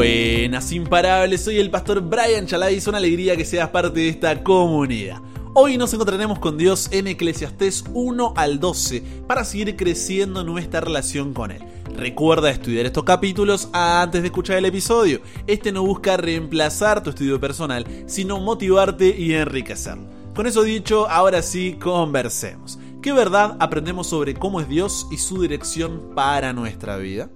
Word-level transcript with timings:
Buenas, 0.00 0.72
imparables, 0.72 1.42
soy 1.42 1.58
el 1.58 1.70
pastor 1.70 2.00
Brian 2.00 2.46
Chalai 2.46 2.74
es 2.74 2.86
una 2.86 2.96
alegría 2.96 3.36
que 3.36 3.44
seas 3.44 3.68
parte 3.68 4.00
de 4.00 4.08
esta 4.08 4.42
comunidad. 4.42 5.20
Hoy 5.52 5.76
nos 5.76 5.92
encontraremos 5.92 6.38
con 6.38 6.56
Dios 6.56 6.88
en 6.90 7.06
Eclesiastés 7.06 7.84
1 7.92 8.32
al 8.34 8.60
12 8.60 9.02
para 9.26 9.44
seguir 9.44 9.76
creciendo 9.76 10.42
nuestra 10.42 10.80
relación 10.80 11.34
con 11.34 11.50
Él. 11.50 11.62
Recuerda 11.94 12.48
estudiar 12.48 12.86
estos 12.86 13.04
capítulos 13.04 13.68
antes 13.74 14.22
de 14.22 14.28
escuchar 14.28 14.56
el 14.56 14.64
episodio. 14.64 15.20
Este 15.46 15.70
no 15.70 15.82
busca 15.82 16.16
reemplazar 16.16 17.02
tu 17.02 17.10
estudio 17.10 17.38
personal, 17.38 17.84
sino 18.06 18.40
motivarte 18.40 19.14
y 19.14 19.34
enriquecerlo. 19.34 20.08
Con 20.34 20.46
eso 20.46 20.62
dicho, 20.62 21.10
ahora 21.10 21.42
sí, 21.42 21.76
conversemos. 21.78 22.78
¿Qué 23.02 23.12
verdad 23.12 23.54
aprendemos 23.60 24.06
sobre 24.06 24.32
cómo 24.32 24.62
es 24.62 24.68
Dios 24.70 25.08
y 25.12 25.18
su 25.18 25.42
dirección 25.42 26.14
para 26.14 26.54
nuestra 26.54 26.96
vida? 26.96 27.28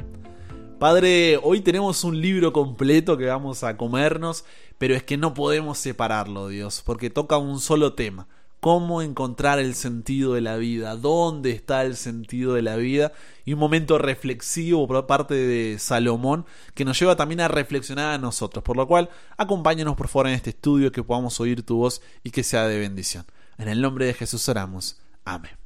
Padre, 0.79 1.39
hoy 1.43 1.61
tenemos 1.61 2.05
un 2.05 2.21
libro 2.21 2.53
completo 2.53 3.17
que 3.17 3.27
vamos 3.27 3.63
a 3.63 3.77
comernos, 3.77 4.45
pero 4.77 4.95
es 4.95 5.03
que 5.03 5.17
no 5.17 5.33
podemos 5.33 5.79
separarlo, 5.79 6.49
Dios, 6.49 6.83
porque 6.85 7.11
toca 7.11 7.39
un 7.39 7.61
solo 7.61 7.95
tema. 7.95 8.27
Cómo 8.61 9.01
encontrar 9.01 9.59
el 9.59 9.75
sentido 9.75 10.35
de 10.35 10.41
la 10.41 10.57
vida, 10.57 10.97
dónde 10.97 11.53
está 11.53 11.85
el 11.85 11.97
sentido 11.97 12.55
de 12.55 12.63
la 12.63 12.77
vida, 12.77 13.13
y 13.45 13.53
un 13.53 13.61
momento 13.61 13.99
reflexivo 13.99 14.87
por 14.89 15.07
parte 15.07 15.35
de 15.35 15.79
Salomón 15.79 16.45
que 16.75 16.85
nos 16.85 16.99
lleva 16.99 17.15
también 17.15 17.41
a 17.41 17.49
reflexionar 17.49 18.13
a 18.13 18.19
nosotros. 18.19 18.65
Por 18.65 18.77
lo 18.77 18.87
cual, 18.87 19.11
acompáñanos 19.37 19.97
por 19.97 20.09
favor 20.09 20.29
en 20.29 20.35
este 20.35 20.51
estudio, 20.51 20.93
que 20.93 21.03
podamos 21.03 21.39
oír 21.41 21.63
tu 21.63 21.77
voz 21.77 22.03
y 22.25 22.31
que 22.31 22.43
sea 22.43 22.67
de 22.67 22.79
bendición. 22.79 23.25
En 23.59 23.69
el 23.69 23.81
nombre 23.81 24.07
de 24.07 24.15
Jesús 24.15 24.49
oramos. 24.49 24.99
Amén. 25.25 25.64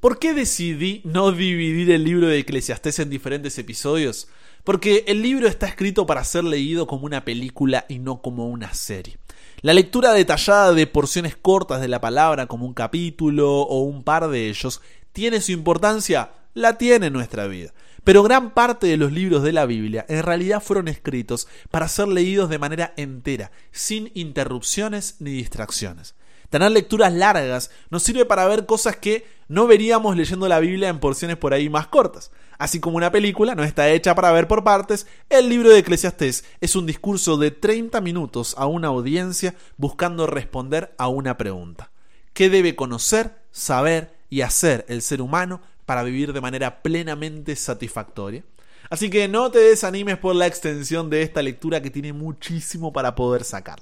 ¿Por 0.00 0.18
qué 0.18 0.32
decidí 0.32 1.02
no 1.04 1.30
dividir 1.30 1.90
el 1.90 2.04
libro 2.04 2.26
de 2.26 2.38
Eclesiastés 2.38 2.98
en 3.00 3.10
diferentes 3.10 3.58
episodios? 3.58 4.28
Porque 4.64 5.04
el 5.06 5.20
libro 5.20 5.46
está 5.46 5.66
escrito 5.66 6.06
para 6.06 6.24
ser 6.24 6.44
leído 6.44 6.86
como 6.86 7.04
una 7.04 7.22
película 7.22 7.84
y 7.86 7.98
no 7.98 8.22
como 8.22 8.48
una 8.48 8.72
serie. 8.72 9.18
La 9.60 9.74
lectura 9.74 10.14
detallada 10.14 10.72
de 10.72 10.86
porciones 10.86 11.36
cortas 11.36 11.82
de 11.82 11.88
la 11.88 12.00
palabra 12.00 12.46
como 12.46 12.64
un 12.64 12.72
capítulo 12.72 13.60
o 13.60 13.82
un 13.82 14.02
par 14.02 14.28
de 14.28 14.48
ellos 14.48 14.80
tiene 15.12 15.42
su 15.42 15.52
importancia, 15.52 16.30
la 16.54 16.78
tiene 16.78 17.08
en 17.08 17.12
nuestra 17.12 17.46
vida. 17.46 17.74
Pero 18.02 18.22
gran 18.22 18.54
parte 18.54 18.86
de 18.86 18.96
los 18.96 19.12
libros 19.12 19.42
de 19.42 19.52
la 19.52 19.66
Biblia 19.66 20.06
en 20.08 20.22
realidad 20.22 20.62
fueron 20.62 20.88
escritos 20.88 21.46
para 21.70 21.88
ser 21.88 22.08
leídos 22.08 22.48
de 22.48 22.58
manera 22.58 22.94
entera, 22.96 23.52
sin 23.70 24.10
interrupciones 24.14 25.16
ni 25.18 25.32
distracciones. 25.32 26.14
Tener 26.50 26.72
lecturas 26.72 27.12
largas 27.12 27.70
nos 27.90 28.02
sirve 28.02 28.24
para 28.24 28.46
ver 28.46 28.66
cosas 28.66 28.96
que 28.96 29.24
no 29.46 29.68
veríamos 29.68 30.16
leyendo 30.16 30.48
la 30.48 30.58
Biblia 30.58 30.88
en 30.88 30.98
porciones 30.98 31.36
por 31.36 31.54
ahí 31.54 31.68
más 31.68 31.86
cortas. 31.86 32.32
Así 32.58 32.80
como 32.80 32.96
una 32.96 33.12
película 33.12 33.54
no 33.54 33.62
está 33.62 33.88
hecha 33.88 34.14
para 34.16 34.32
ver 34.32 34.48
por 34.48 34.64
partes, 34.64 35.06
el 35.28 35.48
libro 35.48 35.70
de 35.70 35.78
Eclesiastés 35.78 36.44
es 36.60 36.74
un 36.74 36.86
discurso 36.86 37.36
de 37.36 37.52
30 37.52 38.00
minutos 38.00 38.54
a 38.58 38.66
una 38.66 38.88
audiencia 38.88 39.54
buscando 39.76 40.26
responder 40.26 40.92
a 40.98 41.06
una 41.06 41.38
pregunta. 41.38 41.90
¿Qué 42.32 42.50
debe 42.50 42.74
conocer, 42.74 43.36
saber 43.52 44.12
y 44.28 44.42
hacer 44.42 44.84
el 44.88 45.02
ser 45.02 45.22
humano 45.22 45.60
para 45.86 46.02
vivir 46.02 46.32
de 46.32 46.40
manera 46.40 46.82
plenamente 46.82 47.54
satisfactoria? 47.54 48.44
Así 48.90 49.08
que 49.08 49.28
no 49.28 49.52
te 49.52 49.60
desanimes 49.60 50.18
por 50.18 50.34
la 50.34 50.48
extensión 50.48 51.10
de 51.10 51.22
esta 51.22 51.42
lectura 51.42 51.80
que 51.80 51.90
tiene 51.90 52.12
muchísimo 52.12 52.92
para 52.92 53.14
poder 53.14 53.44
sacar. 53.44 53.80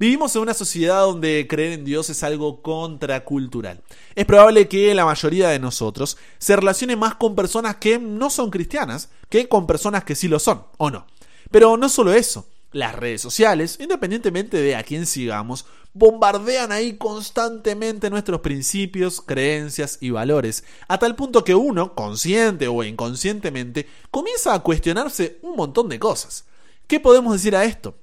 Vivimos 0.00 0.34
en 0.34 0.40
una 0.40 0.54
sociedad 0.54 1.02
donde 1.02 1.46
creer 1.46 1.74
en 1.74 1.84
Dios 1.84 2.08
es 2.08 2.22
algo 2.22 2.62
contracultural. 2.62 3.82
Es 4.14 4.24
probable 4.24 4.66
que 4.66 4.94
la 4.94 5.04
mayoría 5.04 5.50
de 5.50 5.58
nosotros 5.58 6.16
se 6.38 6.56
relacione 6.56 6.96
más 6.96 7.16
con 7.16 7.34
personas 7.34 7.76
que 7.76 7.98
no 7.98 8.30
son 8.30 8.48
cristianas 8.48 9.10
que 9.28 9.46
con 9.46 9.66
personas 9.66 10.04
que 10.04 10.14
sí 10.14 10.26
lo 10.26 10.38
son, 10.38 10.64
¿o 10.78 10.90
no? 10.90 11.06
Pero 11.50 11.76
no 11.76 11.90
solo 11.90 12.14
eso. 12.14 12.46
Las 12.72 12.94
redes 12.94 13.20
sociales, 13.20 13.76
independientemente 13.78 14.56
de 14.56 14.74
a 14.74 14.84
quién 14.84 15.04
sigamos, 15.04 15.66
bombardean 15.92 16.72
ahí 16.72 16.96
constantemente 16.96 18.08
nuestros 18.08 18.40
principios, 18.40 19.20
creencias 19.20 19.98
y 20.00 20.08
valores, 20.08 20.64
a 20.88 20.96
tal 20.96 21.14
punto 21.14 21.44
que 21.44 21.54
uno, 21.54 21.94
consciente 21.94 22.68
o 22.68 22.82
inconscientemente, 22.84 23.86
comienza 24.10 24.54
a 24.54 24.60
cuestionarse 24.60 25.40
un 25.42 25.56
montón 25.56 25.90
de 25.90 25.98
cosas. 25.98 26.46
¿Qué 26.86 27.00
podemos 27.00 27.34
decir 27.34 27.54
a 27.54 27.66
esto? 27.66 27.99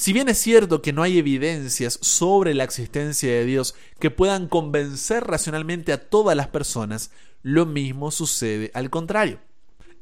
Si 0.00 0.14
bien 0.14 0.30
es 0.30 0.38
cierto 0.38 0.80
que 0.80 0.94
no 0.94 1.02
hay 1.02 1.18
evidencias 1.18 1.98
sobre 2.00 2.54
la 2.54 2.64
existencia 2.64 3.30
de 3.30 3.44
Dios 3.44 3.74
que 3.98 4.10
puedan 4.10 4.48
convencer 4.48 5.24
racionalmente 5.24 5.92
a 5.92 6.08
todas 6.08 6.34
las 6.34 6.48
personas, 6.48 7.10
lo 7.42 7.66
mismo 7.66 8.10
sucede 8.10 8.70
al 8.72 8.88
contrario. 8.88 9.40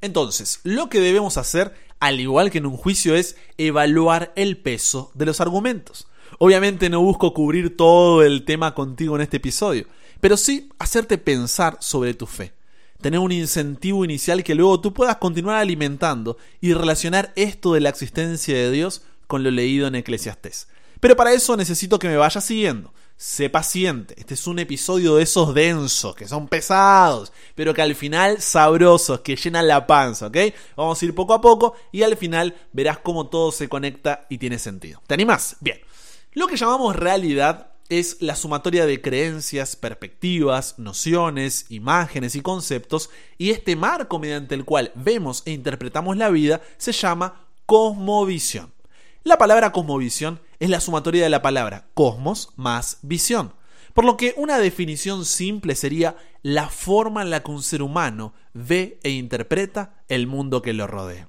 Entonces, 0.01 0.61
lo 0.63 0.89
que 0.89 1.01
debemos 1.01 1.37
hacer, 1.37 1.75
al 1.99 2.21
igual 2.21 2.53
que 2.53 2.59
en 2.59 2.67
un 2.67 2.77
juicio, 2.77 3.17
es 3.17 3.35
evaluar 3.57 4.33
el 4.37 4.57
peso 4.57 5.11
de 5.15 5.27
los 5.27 5.41
argumentos. 5.41 6.07
Obviamente 6.39 6.91
no 6.91 7.01
busco 7.01 7.35
cubrir 7.35 7.77
todo 7.77 8.23
el 8.23 8.45
tema 8.45 8.77
contigo 8.77 9.17
en 9.17 9.23
este 9.23 9.39
episodio, 9.39 9.89
pero 10.21 10.37
sí 10.37 10.69
hacerte 10.79 11.19
pensar 11.19 11.77
sobre 11.81 12.15
tu 12.15 12.27
fe. 12.27 12.53
Tener 13.01 13.19
un 13.19 13.33
incentivo 13.33 14.05
inicial 14.05 14.45
que 14.45 14.55
luego 14.55 14.81
tú 14.81 14.95
puedas 14.95 15.17
continuar 15.17 15.57
alimentando 15.57 16.37
y 16.61 16.73
relacionar 16.73 17.33
esto 17.35 17.73
de 17.73 17.81
la 17.81 17.89
existencia 17.89 18.55
de 18.55 18.71
Dios 18.71 19.03
con 19.29 19.45
lo 19.45 19.53
leído 19.53 19.87
en 19.87 19.95
Eclesiastés. 19.95 20.67
Pero 20.99 21.15
para 21.15 21.33
eso 21.33 21.57
necesito 21.57 22.01
que 22.01 22.09
me 22.09 22.17
vayas 22.17 22.45
siguiendo. 22.45 22.93
Sé 23.17 23.51
paciente. 23.51 24.15
Este 24.19 24.35
es 24.35 24.47
un 24.47 24.59
episodio 24.59 25.17
de 25.17 25.25
esos 25.25 25.55
densos, 25.55 26.15
que 26.15 26.27
son 26.27 26.49
pesados, 26.49 27.33
pero 27.55 27.75
que 27.75 27.83
al 27.83 27.95
final 27.95 28.41
sabrosos, 28.41 29.21
que 29.21 29.37
llenan 29.37 29.69
la 29.69 29.87
panza, 29.87 30.29
¿ok? 30.29 30.37
Vamos 30.77 31.01
a 31.01 31.05
ir 31.05 31.15
poco 31.15 31.35
a 31.35 31.41
poco 31.41 31.75
y 31.93 32.03
al 32.03 32.17
final 32.17 32.57
verás 32.73 32.99
cómo 32.99 33.29
todo 33.29 33.53
se 33.53 33.69
conecta 33.69 34.27
y 34.29 34.39
tiene 34.39 34.59
sentido. 34.59 35.03
¿Te 35.07 35.15
animas? 35.15 35.57
Bien. 35.61 35.79
Lo 36.33 36.47
que 36.47 36.57
llamamos 36.57 36.95
realidad 36.97 37.73
es 37.89 38.19
la 38.21 38.37
sumatoria 38.37 38.87
de 38.87 39.01
creencias, 39.01 39.75
perspectivas, 39.75 40.79
nociones, 40.79 41.67
imágenes 41.71 42.37
y 42.37 42.41
conceptos, 42.41 43.11
y 43.39 43.51
este 43.51 43.77
marco 43.77 44.19
mediante 44.19 44.55
el 44.55 44.65
cual 44.65 44.93
vemos 44.95 45.43
e 45.47 45.53
interpretamos 45.53 46.17
la 46.17 46.29
vida 46.31 46.61
se 46.77 46.93
llama 46.93 47.47
cosmovisión. 47.67 48.78
La 49.29 49.37
palabra 49.37 49.73
cosmovisión 49.73 50.41
es 50.59 50.71
la 50.71 50.81
sumatoria 50.81 51.23
de 51.23 51.29
la 51.29 51.43
palabra 51.43 51.91
cosmos 51.93 52.55
más 52.57 52.97
visión. 53.03 53.53
Por 53.93 54.07
lo 54.07 54.17
que 54.17 54.33
una 54.39 54.57
definición 54.57 55.27
simple 55.27 55.75
sería 55.75 56.17
la 56.41 56.71
forma 56.71 57.21
en 57.21 57.29
la 57.29 57.43
que 57.43 57.51
un 57.51 57.63
ser 57.63 57.83
humano 57.83 58.33
ve 58.55 58.99
e 59.03 59.11
interpreta 59.11 60.03
el 60.09 60.29
mundo 60.29 60.63
que 60.63 60.73
lo 60.73 60.87
rodea. 60.87 61.29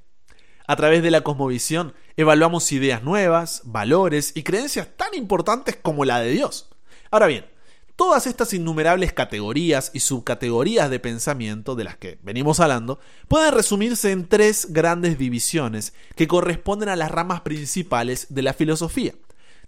A 0.66 0.78
través 0.78 1.04
de 1.04 1.12
la 1.12 1.26
cosmovisión 1.26 1.94
evaluamos 2.16 2.72
ideas 2.72 3.04
nuevas, 3.04 3.64
valores 3.66 4.31
y 4.34 4.44
creencias 4.44 4.88
tan 4.96 5.14
importantes 5.14 5.76
como 5.76 6.06
la 6.06 6.22
de 6.22 6.31
Dios. 6.31 6.70
Ahora 7.12 7.28
bien, 7.28 7.48
Todas 8.00 8.28
estas 8.28 8.54
innumerables 8.54 9.12
categorías 9.12 9.92
y 9.94 10.00
subcategorías 10.00 10.90
de 10.90 11.02
pensamiento 11.02 11.76
de 11.76 11.84
las 11.84 11.98
que 11.98 12.18
venimos 12.24 12.62
hablando 12.62 12.98
pueden 13.28 13.52
resumirse 13.52 14.14
en 14.14 14.30
tres 14.30 14.68
grandes 14.70 15.18
divisiones 15.18 15.92
que 16.16 16.26
corresponden 16.26 16.88
a 16.88 16.96
las 16.96 17.12
ramas 17.12 17.42
principales 17.42 18.28
de 18.30 18.42
la 18.42 18.54
filosofía. 18.54 19.16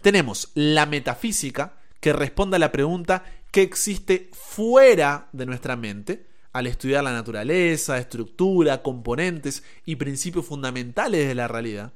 Tenemos 0.02 0.50
la 0.53 0.86
metafísica, 0.86 1.74
que 2.00 2.14
responde 2.14 2.56
a 2.56 2.59
la 2.59 2.72
pregunta 2.72 3.25
¿qué 3.52 3.64
existe 3.64 4.30
fuera 4.31 5.28
de 5.34 5.46
nuestra 5.46 5.75
mente? 5.75 6.25
Al 6.53 6.68
estudiar 6.68 7.03
la 7.03 7.12
naturaleza, 7.12 7.98
estructura, 7.98 8.81
componentes 8.81 9.62
y 9.86 9.98
principios 9.98 10.46
fundamentales 10.46 11.28
de 11.28 11.36
la 11.36 11.50
realidad. 11.50 11.92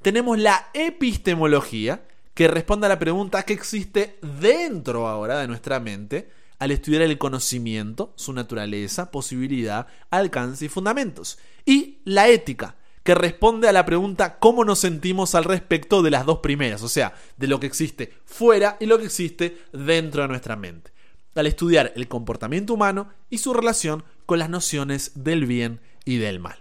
Tenemos 0.00 0.38
la 0.38 0.68
epistemología, 0.74 2.04
que 2.34 2.48
responda 2.48 2.86
a 2.86 2.88
la 2.88 2.98
pregunta 2.98 3.42
que 3.42 3.52
existe 3.52 4.18
dentro 4.22 5.08
ahora 5.08 5.38
de 5.38 5.48
nuestra 5.48 5.80
mente 5.80 6.30
al 6.58 6.70
estudiar 6.70 7.02
el 7.02 7.18
conocimiento, 7.18 8.12
su 8.16 8.32
naturaleza, 8.32 9.10
posibilidad, 9.10 9.88
alcance 10.10 10.66
y 10.66 10.68
fundamentos. 10.68 11.38
Y 11.66 11.98
la 12.04 12.28
ética, 12.28 12.76
que 13.02 13.14
responde 13.14 13.68
a 13.68 13.72
la 13.72 13.84
pregunta 13.84 14.38
cómo 14.38 14.64
nos 14.64 14.78
sentimos 14.78 15.34
al 15.34 15.44
respecto 15.44 16.02
de 16.02 16.10
las 16.10 16.24
dos 16.24 16.38
primeras, 16.38 16.82
o 16.82 16.88
sea, 16.88 17.14
de 17.36 17.48
lo 17.48 17.58
que 17.58 17.66
existe 17.66 18.12
fuera 18.24 18.76
y 18.78 18.86
lo 18.86 18.98
que 18.98 19.06
existe 19.06 19.58
dentro 19.72 20.22
de 20.22 20.28
nuestra 20.28 20.54
mente, 20.54 20.92
al 21.34 21.48
estudiar 21.48 21.92
el 21.96 22.06
comportamiento 22.06 22.74
humano 22.74 23.08
y 23.28 23.38
su 23.38 23.52
relación 23.52 24.04
con 24.24 24.38
las 24.38 24.48
nociones 24.48 25.12
del 25.16 25.46
bien 25.46 25.80
y 26.04 26.18
del 26.18 26.38
mal. 26.38 26.58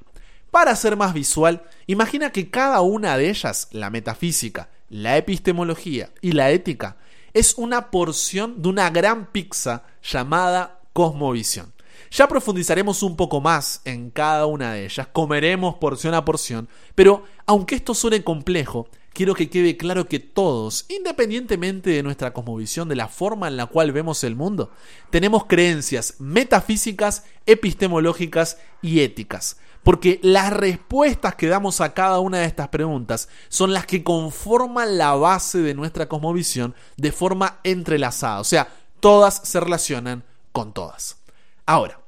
Para 0.50 0.76
ser 0.76 0.98
más 0.98 1.14
visual, 1.14 1.64
imagina 1.86 2.32
que 2.32 2.50
cada 2.50 2.82
una 2.82 3.18
de 3.18 3.30
ellas, 3.30 3.70
la 3.72 3.90
metafísica, 3.90 4.70
la 4.92 5.18
epistemología 5.18 6.12
y 6.22 6.34
la 6.34 6.52
ética 6.52 6.98
es 7.34 7.56
una 7.58 7.90
porción 7.90 8.62
de 8.62 8.68
una 8.68 8.90
gran 8.90 9.32
pizza 9.32 9.86
llamada 10.04 10.82
cosmovisión. 10.92 11.74
Ya 12.12 12.28
profundizaremos 12.28 13.02
un 13.02 13.16
poco 13.16 13.40
más 13.40 13.82
en 13.86 14.10
cada 14.10 14.46
una 14.46 14.74
de 14.74 14.84
ellas, 14.84 15.08
comeremos 15.14 15.76
porción 15.76 16.14
a 16.14 16.26
porción, 16.26 16.68
pero 16.94 17.24
aunque 17.46 17.76
esto 17.76 17.94
suene 17.94 18.22
complejo, 18.22 18.90
quiero 19.14 19.34
que 19.34 19.50
quede 19.50 19.78
claro 19.78 20.10
que 20.10 20.20
todos, 20.20 20.86
independientemente 20.90 21.92
de 21.92 22.04
nuestra 22.04 22.34
cosmovisión, 22.34 22.90
de 22.90 22.98
la 22.98 23.08
forma 23.08 23.48
en 23.48 23.56
la 23.56 23.68
cual 23.68 23.94
vemos 23.94 24.26
el 24.26 24.36
mundo, 24.36 24.72
tenemos 25.10 25.46
creencias 25.46 26.16
metafísicas, 26.20 27.24
epistemológicas 27.46 28.58
y 28.82 29.00
éticas. 29.00 29.58
Porque 29.84 30.20
las 30.22 30.54
respuestas 30.54 31.36
que 31.36 31.48
damos 31.48 31.82
a 31.82 31.94
cada 31.94 32.20
una 32.20 32.40
de 32.40 32.46
estas 32.46 32.68
preguntas 32.70 33.30
son 33.50 33.74
las 33.74 33.86
que 33.86 34.04
conforman 34.04 34.98
la 34.98 35.16
base 35.16 35.60
de 35.60 35.74
nuestra 35.74 36.08
cosmovisión 36.08 36.76
de 36.98 37.12
forma 37.12 37.60
entrelazada. 37.64 38.40
O 38.40 38.44
sea, 38.44 38.68
todas 39.00 39.42
se 39.44 39.60
relacionan 39.60 40.24
con 40.52 40.74
todas. 40.74 41.18
Ahora, 41.66 42.00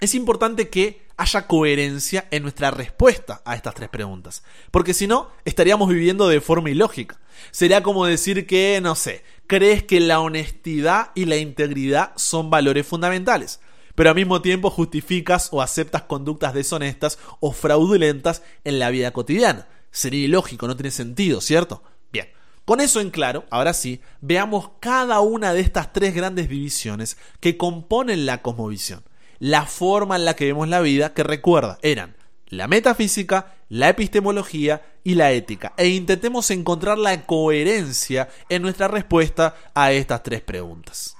es 0.00 0.14
importante 0.14 0.68
que 0.68 1.02
haya 1.16 1.46
coherencia 1.46 2.26
en 2.30 2.42
nuestra 2.42 2.70
respuesta 2.70 3.42
a 3.44 3.54
estas 3.54 3.74
tres 3.74 3.90
preguntas. 3.90 4.42
Porque 4.70 4.94
si 4.94 5.06
no, 5.06 5.28
estaríamos 5.44 5.88
viviendo 5.88 6.28
de 6.28 6.40
forma 6.40 6.70
ilógica. 6.70 7.18
Sería 7.50 7.82
como 7.82 8.06
decir 8.06 8.46
que, 8.46 8.80
no 8.82 8.94
sé, 8.94 9.24
crees 9.46 9.82
que 9.82 10.00
la 10.00 10.20
honestidad 10.20 11.10
y 11.14 11.26
la 11.26 11.36
integridad 11.36 12.12
son 12.16 12.48
valores 12.50 12.86
fundamentales 12.86 13.60
pero 14.00 14.08
al 14.08 14.16
mismo 14.16 14.40
tiempo 14.40 14.70
justificas 14.70 15.50
o 15.52 15.60
aceptas 15.60 16.04
conductas 16.04 16.54
deshonestas 16.54 17.18
o 17.38 17.52
fraudulentas 17.52 18.42
en 18.64 18.78
la 18.78 18.88
vida 18.88 19.10
cotidiana. 19.10 19.68
Sería 19.90 20.24
ilógico, 20.24 20.66
no 20.66 20.74
tiene 20.74 20.90
sentido, 20.90 21.42
¿cierto? 21.42 21.82
Bien, 22.10 22.28
con 22.64 22.80
eso 22.80 23.02
en 23.02 23.10
claro, 23.10 23.44
ahora 23.50 23.74
sí, 23.74 24.00
veamos 24.22 24.70
cada 24.80 25.20
una 25.20 25.52
de 25.52 25.60
estas 25.60 25.92
tres 25.92 26.14
grandes 26.14 26.48
divisiones 26.48 27.18
que 27.40 27.58
componen 27.58 28.24
la 28.24 28.40
cosmovisión, 28.40 29.04
la 29.38 29.66
forma 29.66 30.16
en 30.16 30.24
la 30.24 30.34
que 30.34 30.46
vemos 30.46 30.66
la 30.66 30.80
vida 30.80 31.12
que 31.12 31.22
recuerda 31.22 31.78
eran 31.82 32.16
la 32.46 32.68
metafísica, 32.68 33.54
la 33.68 33.90
epistemología 33.90 34.80
y 35.04 35.14
la 35.14 35.32
ética, 35.32 35.74
e 35.76 35.88
intentemos 35.88 36.50
encontrar 36.50 36.96
la 36.96 37.26
coherencia 37.26 38.30
en 38.48 38.62
nuestra 38.62 38.88
respuesta 38.88 39.56
a 39.74 39.92
estas 39.92 40.22
tres 40.22 40.40
preguntas. 40.40 41.18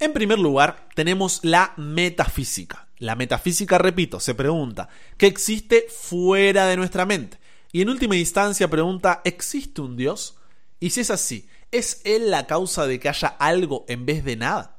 En 0.00 0.14
primer 0.14 0.38
lugar, 0.38 0.88
tenemos 0.94 1.40
la 1.42 1.74
metafísica. 1.76 2.88
La 2.96 3.16
metafísica, 3.16 3.76
repito, 3.76 4.18
se 4.18 4.34
pregunta, 4.34 4.88
¿qué 5.18 5.26
existe 5.26 5.84
fuera 5.90 6.66
de 6.66 6.78
nuestra 6.78 7.04
mente? 7.04 7.38
Y 7.70 7.82
en 7.82 7.90
última 7.90 8.16
instancia 8.16 8.68
pregunta, 8.68 9.20
¿existe 9.24 9.82
un 9.82 9.98
Dios? 9.98 10.38
Y 10.80 10.88
si 10.88 11.00
es 11.00 11.10
así, 11.10 11.46
¿es 11.70 12.00
Él 12.04 12.30
la 12.30 12.46
causa 12.46 12.86
de 12.86 12.98
que 12.98 13.10
haya 13.10 13.28
algo 13.28 13.84
en 13.88 14.06
vez 14.06 14.24
de 14.24 14.36
nada? 14.36 14.78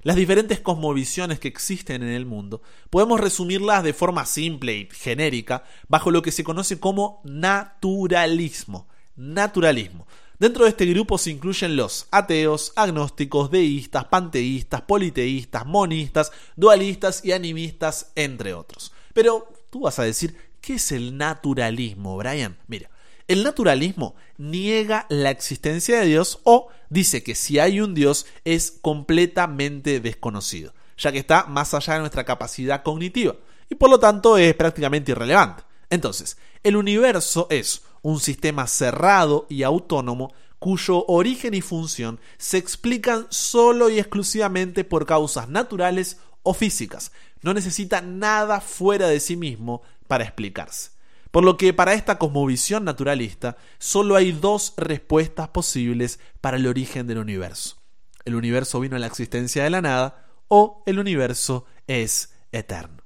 Las 0.00 0.16
diferentes 0.16 0.60
cosmovisiones 0.60 1.38
que 1.40 1.48
existen 1.48 2.02
en 2.02 2.08
el 2.08 2.24
mundo 2.24 2.62
podemos 2.88 3.20
resumirlas 3.20 3.84
de 3.84 3.92
forma 3.92 4.24
simple 4.24 4.74
y 4.74 4.88
genérica 4.90 5.64
bajo 5.88 6.10
lo 6.10 6.22
que 6.22 6.32
se 6.32 6.44
conoce 6.44 6.80
como 6.80 7.20
naturalismo. 7.24 8.88
Naturalismo. 9.14 10.06
Dentro 10.38 10.64
de 10.64 10.70
este 10.70 10.86
grupo 10.86 11.16
se 11.16 11.30
incluyen 11.30 11.76
los 11.76 12.08
ateos, 12.10 12.72
agnósticos, 12.74 13.50
deístas, 13.50 14.06
panteístas, 14.06 14.82
politeístas, 14.82 15.64
monistas, 15.64 16.32
dualistas 16.56 17.24
y 17.24 17.32
animistas, 17.32 18.10
entre 18.16 18.52
otros. 18.52 18.92
Pero 19.12 19.48
tú 19.70 19.82
vas 19.82 19.98
a 20.00 20.04
decir, 20.04 20.36
¿qué 20.60 20.74
es 20.74 20.90
el 20.90 21.16
naturalismo, 21.16 22.16
Brian? 22.16 22.58
Mira, 22.66 22.90
el 23.28 23.44
naturalismo 23.44 24.16
niega 24.36 25.06
la 25.08 25.30
existencia 25.30 26.00
de 26.00 26.06
Dios 26.06 26.40
o 26.42 26.68
dice 26.90 27.22
que 27.22 27.34
si 27.34 27.58
hay 27.58 27.80
un 27.80 27.94
Dios 27.94 28.26
es 28.44 28.72
completamente 28.82 30.00
desconocido, 30.00 30.74
ya 30.98 31.12
que 31.12 31.20
está 31.20 31.46
más 31.46 31.74
allá 31.74 31.94
de 31.94 32.00
nuestra 32.00 32.24
capacidad 32.24 32.82
cognitiva 32.82 33.36
y 33.70 33.76
por 33.76 33.88
lo 33.88 33.98
tanto 33.98 34.36
es 34.36 34.54
prácticamente 34.54 35.12
irrelevante. 35.12 35.62
Entonces, 35.90 36.36
el 36.62 36.76
universo 36.76 37.46
es 37.50 37.82
un 38.04 38.20
sistema 38.20 38.66
cerrado 38.66 39.46
y 39.48 39.62
autónomo 39.62 40.34
cuyo 40.58 41.06
origen 41.06 41.54
y 41.54 41.62
función 41.62 42.20
se 42.36 42.58
explican 42.58 43.26
solo 43.30 43.88
y 43.88 43.98
exclusivamente 43.98 44.84
por 44.84 45.06
causas 45.06 45.48
naturales 45.48 46.18
o 46.42 46.52
físicas. 46.52 47.12
No 47.40 47.54
necesita 47.54 48.02
nada 48.02 48.60
fuera 48.60 49.08
de 49.08 49.20
sí 49.20 49.36
mismo 49.36 49.80
para 50.06 50.24
explicarse. 50.24 50.90
Por 51.30 51.44
lo 51.44 51.56
que 51.56 51.72
para 51.72 51.94
esta 51.94 52.18
cosmovisión 52.18 52.84
naturalista 52.84 53.56
solo 53.78 54.16
hay 54.16 54.32
dos 54.32 54.74
respuestas 54.76 55.48
posibles 55.48 56.20
para 56.42 56.58
el 56.58 56.66
origen 56.66 57.06
del 57.06 57.18
universo. 57.18 57.78
El 58.26 58.34
universo 58.34 58.80
vino 58.80 58.96
a 58.96 58.98
la 58.98 59.06
existencia 59.06 59.64
de 59.64 59.70
la 59.70 59.80
nada 59.80 60.26
o 60.48 60.82
el 60.84 60.98
universo 60.98 61.64
es 61.86 62.34
eterno. 62.52 63.02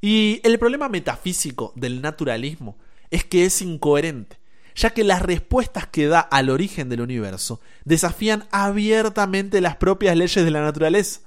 Y 0.00 0.40
el 0.42 0.58
problema 0.58 0.88
metafísico 0.88 1.74
del 1.76 2.00
naturalismo 2.00 2.78
es 3.12 3.24
que 3.24 3.44
es 3.44 3.62
incoherente, 3.62 4.38
ya 4.74 4.90
que 4.90 5.04
las 5.04 5.22
respuestas 5.22 5.86
que 5.86 6.08
da 6.08 6.18
al 6.18 6.48
origen 6.50 6.88
del 6.88 7.02
universo 7.02 7.60
desafían 7.84 8.48
abiertamente 8.50 9.60
las 9.60 9.76
propias 9.76 10.16
leyes 10.16 10.44
de 10.44 10.50
la 10.50 10.62
naturaleza. 10.62 11.20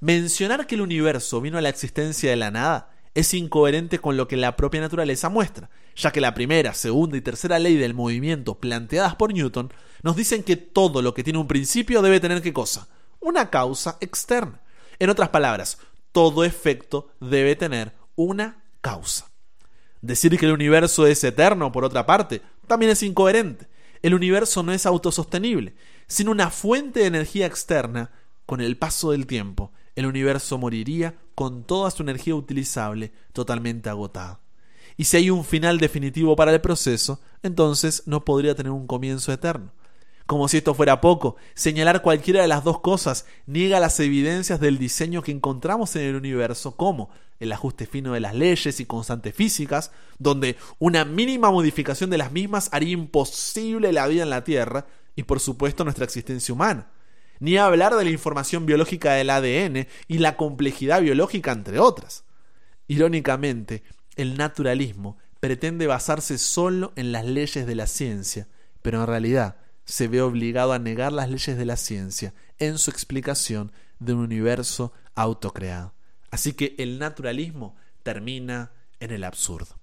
Mencionar 0.00 0.66
que 0.66 0.74
el 0.74 0.80
universo 0.80 1.40
vino 1.42 1.58
a 1.58 1.60
la 1.60 1.68
existencia 1.68 2.30
de 2.30 2.36
la 2.36 2.50
nada 2.50 2.90
es 3.14 3.34
incoherente 3.34 3.98
con 3.98 4.16
lo 4.16 4.26
que 4.28 4.36
la 4.36 4.56
propia 4.56 4.80
naturaleza 4.80 5.28
muestra, 5.28 5.68
ya 5.94 6.10
que 6.10 6.22
la 6.22 6.34
primera, 6.34 6.72
segunda 6.72 7.18
y 7.18 7.20
tercera 7.20 7.58
ley 7.58 7.76
del 7.76 7.94
movimiento 7.94 8.54
planteadas 8.54 9.14
por 9.14 9.32
Newton 9.32 9.72
nos 10.02 10.16
dicen 10.16 10.42
que 10.42 10.56
todo 10.56 11.02
lo 11.02 11.12
que 11.12 11.22
tiene 11.22 11.38
un 11.38 11.48
principio 11.48 12.00
debe 12.00 12.20
tener 12.20 12.40
qué 12.40 12.54
cosa? 12.54 12.88
Una 13.20 13.50
causa 13.50 13.98
externa. 14.00 14.62
En 14.98 15.10
otras 15.10 15.28
palabras, 15.28 15.78
todo 16.12 16.44
efecto 16.44 17.10
debe 17.20 17.56
tener 17.56 17.92
una 18.14 18.64
causa. 18.80 19.35
Decir 20.06 20.38
que 20.38 20.46
el 20.46 20.52
universo 20.52 21.04
es 21.04 21.24
eterno, 21.24 21.72
por 21.72 21.84
otra 21.84 22.06
parte, 22.06 22.40
también 22.68 22.92
es 22.92 23.02
incoherente. 23.02 23.66
El 24.02 24.14
universo 24.14 24.62
no 24.62 24.72
es 24.72 24.86
autosostenible. 24.86 25.74
Sin 26.06 26.28
una 26.28 26.50
fuente 26.50 27.00
de 27.00 27.06
energía 27.06 27.46
externa, 27.46 28.12
con 28.46 28.60
el 28.60 28.76
paso 28.76 29.10
del 29.10 29.26
tiempo, 29.26 29.72
el 29.96 30.06
universo 30.06 30.58
moriría 30.58 31.16
con 31.34 31.64
toda 31.64 31.90
su 31.90 32.04
energía 32.04 32.36
utilizable 32.36 33.10
totalmente 33.32 33.88
agotada. 33.88 34.38
Y 34.96 35.06
si 35.06 35.16
hay 35.16 35.30
un 35.30 35.44
final 35.44 35.78
definitivo 35.78 36.36
para 36.36 36.52
el 36.54 36.60
proceso, 36.60 37.20
entonces 37.42 38.04
no 38.06 38.24
podría 38.24 38.54
tener 38.54 38.70
un 38.70 38.86
comienzo 38.86 39.32
eterno. 39.32 39.72
Como 40.26 40.48
si 40.48 40.56
esto 40.56 40.74
fuera 40.74 41.00
poco, 41.00 41.36
señalar 41.54 42.02
cualquiera 42.02 42.42
de 42.42 42.48
las 42.48 42.64
dos 42.64 42.80
cosas 42.80 43.26
niega 43.46 43.78
las 43.78 44.00
evidencias 44.00 44.58
del 44.58 44.76
diseño 44.76 45.22
que 45.22 45.30
encontramos 45.30 45.94
en 45.94 46.02
el 46.02 46.16
universo, 46.16 46.76
como 46.76 47.10
el 47.38 47.52
ajuste 47.52 47.86
fino 47.86 48.12
de 48.12 48.18
las 48.18 48.34
leyes 48.34 48.80
y 48.80 48.86
constantes 48.86 49.34
físicas, 49.36 49.92
donde 50.18 50.56
una 50.80 51.04
mínima 51.04 51.52
modificación 51.52 52.10
de 52.10 52.18
las 52.18 52.32
mismas 52.32 52.68
haría 52.72 52.90
imposible 52.90 53.92
la 53.92 54.08
vida 54.08 54.24
en 54.24 54.30
la 54.30 54.42
Tierra 54.42 54.86
y 55.14 55.22
por 55.22 55.38
supuesto 55.38 55.84
nuestra 55.84 56.04
existencia 56.04 56.52
humana. 56.52 56.88
Ni 57.38 57.56
hablar 57.56 57.94
de 57.94 58.04
la 58.04 58.10
información 58.10 58.66
biológica 58.66 59.12
del 59.12 59.30
ADN 59.30 59.86
y 60.08 60.18
la 60.18 60.36
complejidad 60.36 61.02
biológica 61.02 61.52
entre 61.52 61.78
otras. 61.78 62.24
Irónicamente, 62.88 63.84
el 64.16 64.36
naturalismo 64.36 65.18
pretende 65.38 65.86
basarse 65.86 66.38
solo 66.38 66.92
en 66.96 67.12
las 67.12 67.24
leyes 67.24 67.64
de 67.66 67.74
la 67.76 67.86
ciencia, 67.86 68.48
pero 68.82 69.02
en 69.02 69.06
realidad 69.06 69.56
se 69.86 70.08
ve 70.08 70.20
obligado 70.20 70.72
a 70.74 70.78
negar 70.78 71.12
las 71.12 71.30
leyes 71.30 71.56
de 71.56 71.64
la 71.64 71.76
ciencia 71.76 72.34
en 72.58 72.76
su 72.76 72.90
explicación 72.90 73.72
de 73.98 74.12
un 74.12 74.20
universo 74.20 74.92
autocreado. 75.14 75.94
Así 76.30 76.52
que 76.52 76.74
el 76.78 76.98
naturalismo 76.98 77.76
termina 78.02 78.72
en 79.00 79.12
el 79.12 79.24
absurdo. 79.24 79.78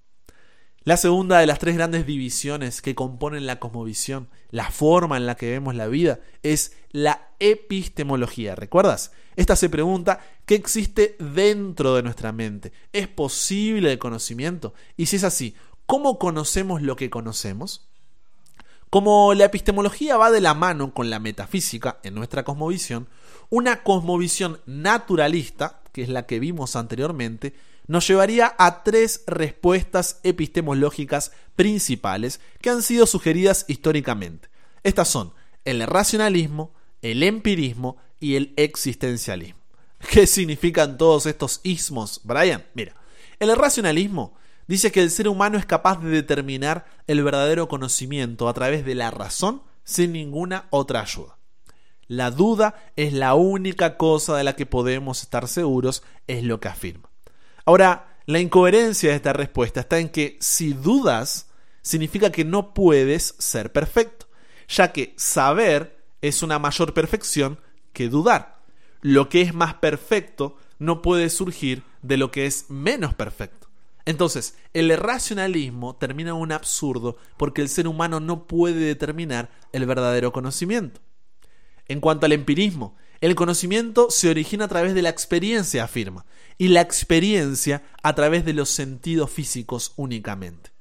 La 0.83 0.97
segunda 0.97 1.39
de 1.39 1.47
las 1.47 1.59
tres 1.59 1.75
grandes 1.75 2.05
divisiones 2.05 2.81
que 2.81 2.93
componen 2.93 3.45
la 3.45 3.57
cosmovisión, 3.57 4.27
la 4.51 4.69
forma 4.69 5.15
en 5.15 5.25
la 5.25 5.35
que 5.35 5.49
vemos 5.49 5.75
la 5.75 5.87
vida, 5.87 6.19
es 6.43 6.75
la 6.91 7.29
epistemología. 7.39 8.55
¿Recuerdas? 8.55 9.13
Esta 9.37 9.55
se 9.55 9.69
pregunta 9.69 10.19
qué 10.45 10.55
existe 10.55 11.15
dentro 11.19 11.95
de 11.95 12.03
nuestra 12.03 12.33
mente. 12.33 12.73
¿Es 12.91 13.07
posible 13.07 13.93
el 13.93 13.99
conocimiento? 13.99 14.73
Y 14.97 15.05
si 15.05 15.15
es 15.15 15.23
así, 15.23 15.55
¿cómo 15.85 16.19
conocemos 16.19 16.81
lo 16.81 16.97
que 16.97 17.09
conocemos? 17.09 17.89
Como 18.93 19.33
la 19.33 19.45
epistemología 19.45 20.17
va 20.17 20.29
de 20.29 20.39
la 20.39 20.53
mano 20.53 20.93
con 20.93 21.09
la 21.09 21.17
metafísica 21.17 21.97
en 22.03 22.13
nuestra 22.13 22.43
cosmovisión, 22.43 23.09
una 23.49 23.81
cosmovisión 23.81 24.59
naturalista, 24.67 25.81
que 25.91 26.03
es 26.03 26.09
la 26.09 26.27
que 26.27 26.39
vimos 26.39 26.75
anteriormente, 26.75 27.55
nos 27.87 28.07
llevaría 28.07 28.53
a 28.59 28.83
tres 28.83 29.23
respuestas 29.25 30.19
epistemológicas 30.21 31.31
principales 31.55 32.39
que 32.61 32.69
han 32.69 32.83
sido 32.83 33.07
sugeridas 33.07 33.65
históricamente. 33.67 34.49
Estas 34.83 35.07
son 35.07 35.33
el 35.65 35.81
racionalismo, 35.87 36.71
el 37.01 37.23
empirismo 37.23 37.97
y 38.19 38.35
el 38.35 38.53
existencialismo. 38.57 39.59
¿Qué 40.11 40.27
significan 40.27 40.99
todos 40.99 41.25
estos 41.25 41.61
ismos, 41.63 42.21
Brian? 42.23 42.63
Mira, 42.75 42.93
el 43.39 43.55
racionalismo 43.55 44.35
dice 44.67 44.91
que 44.91 45.01
el 45.01 45.11
ser 45.11 45.27
humano 45.27 45.57
es 45.57 45.65
capaz 45.65 46.01
de 46.01 46.09
determinar 46.09 46.85
el 47.07 47.23
verdadero 47.23 47.67
conocimiento 47.67 48.47
a 48.47 48.53
través 48.53 48.85
de 48.85 48.95
la 48.95 49.11
razón 49.11 49.63
sin 49.83 50.13
ninguna 50.13 50.67
otra 50.69 51.01
ayuda. 51.01 51.37
La 52.07 52.31
duda 52.31 52.75
es 52.95 53.13
la 53.13 53.33
única 53.33 53.97
cosa 53.97 54.37
de 54.37 54.43
la 54.43 54.55
que 54.55 54.65
podemos 54.65 55.23
estar 55.23 55.47
seguros, 55.47 56.03
es 56.27 56.43
lo 56.43 56.59
que 56.59 56.67
afirma. 56.67 57.09
Ahora, 57.65 58.17
la 58.25 58.39
incoherencia 58.39 59.09
de 59.09 59.15
esta 59.15 59.33
respuesta 59.33 59.81
está 59.81 59.99
en 59.99 60.09
que 60.09 60.37
si 60.39 60.73
dudas, 60.73 61.47
significa 61.81 62.31
que 62.31 62.45
no 62.45 62.73
puedes 62.73 63.35
ser 63.39 63.71
perfecto, 63.71 64.27
ya 64.67 64.91
que 64.91 65.13
saber 65.17 65.97
es 66.21 66.41
una 66.41 66.59
mayor 66.59 66.93
perfección 66.93 67.59
que 67.91 68.09
dudar. 68.09 68.61
Lo 69.01 69.27
que 69.27 69.41
es 69.41 69.53
más 69.53 69.75
perfecto 69.75 70.57
no 70.79 71.01
puede 71.01 71.29
surgir 71.29 71.83
de 72.01 72.17
lo 72.17 72.31
que 72.31 72.45
es 72.45 72.69
menos 72.69 73.13
perfecto. 73.13 73.62
Entonces, 74.05 74.55
el 74.73 74.95
racionalismo 74.97 75.95
termina 75.95 76.31
en 76.31 76.35
un 76.37 76.51
absurdo 76.51 77.17
porque 77.37 77.61
el 77.61 77.69
ser 77.69 77.87
humano 77.87 78.19
no 78.19 78.47
puede 78.47 78.79
determinar 78.79 79.49
el 79.71 79.85
verdadero 79.85 80.33
conocimiento. 80.33 81.01
En 81.87 82.01
cuanto 82.01 82.25
al 82.25 82.33
empirismo, 82.33 82.95
el 83.21 83.35
conocimiento 83.35 84.09
se 84.09 84.29
origina 84.29 84.65
a 84.65 84.67
través 84.67 84.93
de 84.93 85.01
la 85.01 85.09
experiencia, 85.09 85.85
afirma, 85.85 86.25
y 86.57 86.67
la 86.67 86.81
experiencia 86.81 87.83
a 88.03 88.13
través 88.15 88.43
de 88.43 88.53
los 88.53 88.69
sentidos 88.69 89.31
físicos 89.31 89.93
únicamente. 89.95 90.71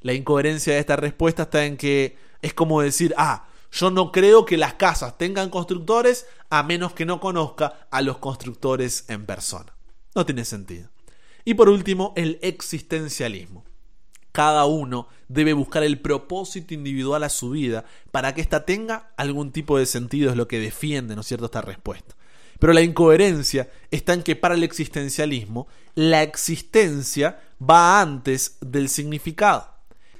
La 0.00 0.12
incoherencia 0.12 0.74
de 0.74 0.78
esta 0.78 0.96
respuesta 0.96 1.44
está 1.44 1.64
en 1.64 1.76
que 1.76 2.16
es 2.42 2.54
como 2.54 2.80
decir, 2.80 3.12
ah, 3.16 3.48
yo 3.72 3.90
no 3.90 4.12
creo 4.12 4.44
que 4.44 4.56
las 4.56 4.74
casas 4.74 5.18
tengan 5.18 5.50
constructores 5.50 6.26
a 6.48 6.62
menos 6.62 6.92
que 6.92 7.04
no 7.04 7.20
conozca 7.20 7.88
a 7.90 8.02
los 8.02 8.18
constructores 8.18 9.04
en 9.08 9.26
persona. 9.26 9.74
No 10.14 10.24
tiene 10.24 10.44
sentido. 10.44 10.88
Y 11.44 11.54
por 11.54 11.68
último, 11.68 12.12
el 12.16 12.38
existencialismo. 12.42 13.64
Cada 14.32 14.64
uno 14.64 15.08
debe 15.28 15.52
buscar 15.52 15.82
el 15.82 16.00
propósito 16.00 16.74
individual 16.74 17.24
a 17.24 17.28
su 17.28 17.50
vida 17.50 17.84
para 18.10 18.34
que 18.34 18.40
ésta 18.40 18.64
tenga 18.64 19.12
algún 19.16 19.50
tipo 19.50 19.78
de 19.78 19.86
sentido, 19.86 20.30
es 20.30 20.36
lo 20.36 20.48
que 20.48 20.60
defiende, 20.60 21.14
¿no 21.14 21.22
es 21.22 21.26
cierto?, 21.26 21.46
esta 21.46 21.62
respuesta. 21.62 22.14
Pero 22.58 22.72
la 22.72 22.82
incoherencia 22.82 23.70
está 23.90 24.12
en 24.12 24.22
que 24.22 24.36
para 24.36 24.54
el 24.54 24.62
existencialismo, 24.62 25.66
la 25.94 26.22
existencia 26.22 27.40
va 27.60 28.00
antes 28.00 28.58
del 28.60 28.88
significado. 28.88 29.66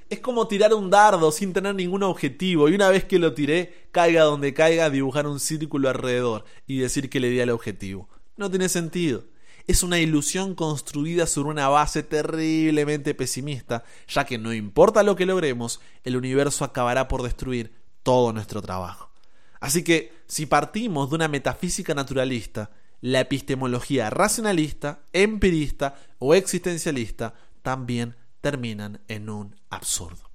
Es 0.09 0.19
como 0.19 0.47
tirar 0.47 0.73
un 0.73 0.89
dardo 0.89 1.31
sin 1.31 1.53
tener 1.53 1.75
ningún 1.75 2.03
objetivo 2.03 2.67
y 2.67 2.73
una 2.73 2.89
vez 2.89 3.05
que 3.05 3.19
lo 3.19 3.33
tiré, 3.33 3.87
caiga 3.91 4.23
donde 4.23 4.53
caiga, 4.53 4.89
dibujar 4.89 5.25
un 5.25 5.39
círculo 5.39 5.87
alrededor 5.87 6.43
y 6.67 6.79
decir 6.79 7.09
que 7.09 7.21
le 7.21 7.29
di 7.29 7.39
al 7.39 7.51
objetivo. 7.51 8.09
No 8.35 8.49
tiene 8.49 8.67
sentido 8.67 9.23
es 9.67 9.83
una 9.83 9.99
ilusión 9.99 10.55
construida 10.55 11.27
sobre 11.27 11.49
una 11.49 11.69
base 11.69 12.03
terriblemente 12.03 13.13
pesimista, 13.13 13.83
ya 14.07 14.25
que 14.25 14.37
no 14.37 14.53
importa 14.53 15.03
lo 15.03 15.15
que 15.15 15.25
logremos, 15.25 15.81
el 16.03 16.15
universo 16.15 16.65
acabará 16.65 17.07
por 17.07 17.23
destruir 17.23 17.73
todo 18.03 18.33
nuestro 18.33 18.61
trabajo. 18.61 19.11
Así 19.59 19.83
que, 19.83 20.13
si 20.27 20.45
partimos 20.45 21.09
de 21.09 21.15
una 21.15 21.27
metafísica 21.27 21.93
naturalista, 21.93 22.71
la 23.01 23.19
epistemología 23.19 24.09
racionalista, 24.09 25.01
empirista 25.13 25.95
o 26.19 26.33
existencialista 26.33 27.33
también 27.61 28.15
terminan 28.41 29.01
en 29.07 29.29
un 29.29 29.55
absurdo. 29.69 30.29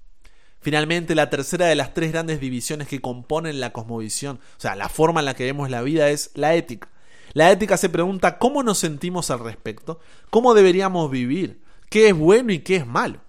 Finalmente, 0.60 1.14
la 1.14 1.30
tercera 1.30 1.66
de 1.66 1.76
las 1.76 1.94
tres 1.94 2.10
grandes 2.10 2.40
divisiones 2.40 2.88
que 2.88 3.00
componen 3.00 3.60
la 3.60 3.72
cosmovisión, 3.72 4.40
o 4.56 4.60
sea, 4.60 4.74
la 4.74 4.88
forma 4.88 5.20
en 5.20 5.26
la 5.26 5.34
que 5.34 5.44
vemos 5.44 5.70
la 5.70 5.82
vida, 5.82 6.08
es 6.10 6.30
la 6.34 6.54
ética. 6.54 6.88
La 7.36 7.52
ética 7.52 7.76
se 7.76 7.90
pregunta 7.90 8.38
cómo 8.38 8.62
nos 8.62 8.78
sentimos 8.78 9.30
al 9.30 9.40
respecto, 9.40 10.00
cómo 10.30 10.54
deberíamos 10.54 11.10
vivir, 11.10 11.60
qué 11.90 12.08
es 12.08 12.14
bueno 12.14 12.50
y 12.50 12.60
qué 12.60 12.76
es 12.76 12.86
malo. 12.86 13.20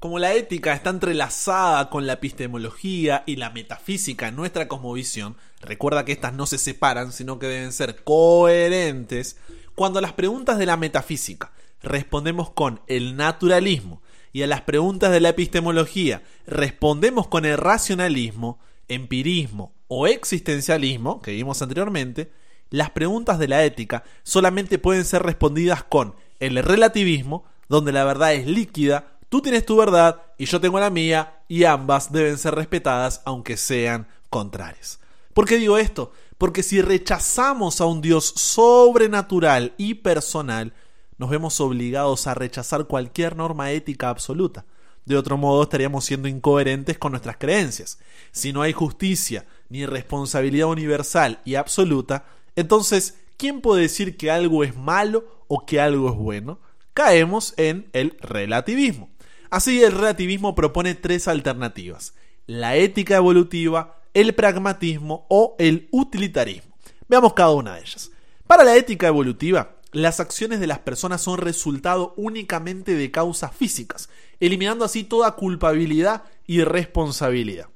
Como 0.00 0.18
la 0.18 0.32
ética 0.32 0.72
está 0.72 0.88
entrelazada 0.88 1.90
con 1.90 2.06
la 2.06 2.14
epistemología 2.14 3.24
y 3.26 3.36
la 3.36 3.50
metafísica 3.50 4.28
en 4.28 4.36
nuestra 4.36 4.66
cosmovisión, 4.66 5.36
recuerda 5.60 6.06
que 6.06 6.12
estas 6.12 6.32
no 6.32 6.46
se 6.46 6.56
separan, 6.56 7.12
sino 7.12 7.38
que 7.38 7.48
deben 7.48 7.72
ser 7.72 8.02
coherentes, 8.02 9.36
cuando 9.74 9.98
a 9.98 10.02
las 10.02 10.14
preguntas 10.14 10.56
de 10.56 10.64
la 10.64 10.78
metafísica 10.78 11.52
respondemos 11.82 12.48
con 12.48 12.80
el 12.86 13.14
naturalismo 13.14 14.00
y 14.32 14.40
a 14.40 14.46
las 14.46 14.62
preguntas 14.62 15.12
de 15.12 15.20
la 15.20 15.28
epistemología 15.28 16.22
respondemos 16.46 17.28
con 17.28 17.44
el 17.44 17.58
racionalismo, 17.58 18.58
empirismo 18.88 19.74
o 19.86 20.06
existencialismo, 20.06 21.20
que 21.20 21.32
vimos 21.32 21.60
anteriormente, 21.60 22.32
las 22.70 22.90
preguntas 22.90 23.38
de 23.38 23.48
la 23.48 23.64
ética 23.64 24.04
solamente 24.22 24.78
pueden 24.78 25.04
ser 25.04 25.22
respondidas 25.22 25.82
con 25.84 26.14
el 26.40 26.62
relativismo, 26.62 27.44
donde 27.68 27.92
la 27.92 28.04
verdad 28.04 28.34
es 28.34 28.46
líquida, 28.46 29.18
tú 29.28 29.40
tienes 29.40 29.66
tu 29.66 29.76
verdad 29.76 30.22
y 30.38 30.46
yo 30.46 30.60
tengo 30.60 30.78
la 30.78 30.90
mía, 30.90 31.42
y 31.48 31.64
ambas 31.64 32.12
deben 32.12 32.38
ser 32.38 32.54
respetadas 32.54 33.22
aunque 33.24 33.56
sean 33.56 34.06
contrarias. 34.30 35.00
¿Por 35.32 35.46
qué 35.46 35.56
digo 35.56 35.78
esto? 35.78 36.12
Porque 36.36 36.62
si 36.62 36.82
rechazamos 36.82 37.80
a 37.80 37.86
un 37.86 38.00
Dios 38.00 38.26
sobrenatural 38.36 39.74
y 39.78 39.94
personal, 39.94 40.74
nos 41.16 41.30
vemos 41.30 41.60
obligados 41.60 42.26
a 42.26 42.34
rechazar 42.34 42.86
cualquier 42.86 43.34
norma 43.34 43.72
ética 43.72 44.08
absoluta. 44.08 44.64
De 45.04 45.16
otro 45.16 45.38
modo 45.38 45.62
estaríamos 45.62 46.04
siendo 46.04 46.28
incoherentes 46.28 46.98
con 46.98 47.12
nuestras 47.12 47.38
creencias. 47.38 47.98
Si 48.30 48.52
no 48.52 48.62
hay 48.62 48.72
justicia 48.72 49.46
ni 49.70 49.86
responsabilidad 49.86 50.68
universal 50.68 51.40
y 51.44 51.54
absoluta, 51.54 52.26
entonces, 52.58 53.16
¿quién 53.36 53.60
puede 53.60 53.82
decir 53.82 54.16
que 54.16 54.32
algo 54.32 54.64
es 54.64 54.76
malo 54.76 55.44
o 55.46 55.64
que 55.64 55.80
algo 55.80 56.10
es 56.10 56.16
bueno? 56.16 56.58
Caemos 56.92 57.54
en 57.56 57.88
el 57.92 58.16
relativismo. 58.20 59.10
Así, 59.48 59.80
el 59.84 59.92
relativismo 59.92 60.56
propone 60.56 60.96
tres 60.96 61.28
alternativas. 61.28 62.14
La 62.48 62.74
ética 62.74 63.14
evolutiva, 63.14 64.00
el 64.12 64.34
pragmatismo 64.34 65.24
o 65.30 65.54
el 65.60 65.86
utilitarismo. 65.92 66.74
Veamos 67.06 67.32
cada 67.34 67.52
una 67.52 67.76
de 67.76 67.82
ellas. 67.82 68.10
Para 68.48 68.64
la 68.64 68.74
ética 68.74 69.06
evolutiva, 69.06 69.76
las 69.92 70.18
acciones 70.18 70.58
de 70.58 70.66
las 70.66 70.80
personas 70.80 71.22
son 71.22 71.38
resultado 71.38 72.12
únicamente 72.16 72.96
de 72.96 73.12
causas 73.12 73.54
físicas, 73.54 74.08
eliminando 74.40 74.84
así 74.84 75.04
toda 75.04 75.36
culpabilidad 75.36 76.24
y 76.44 76.64
responsabilidad. 76.64 77.68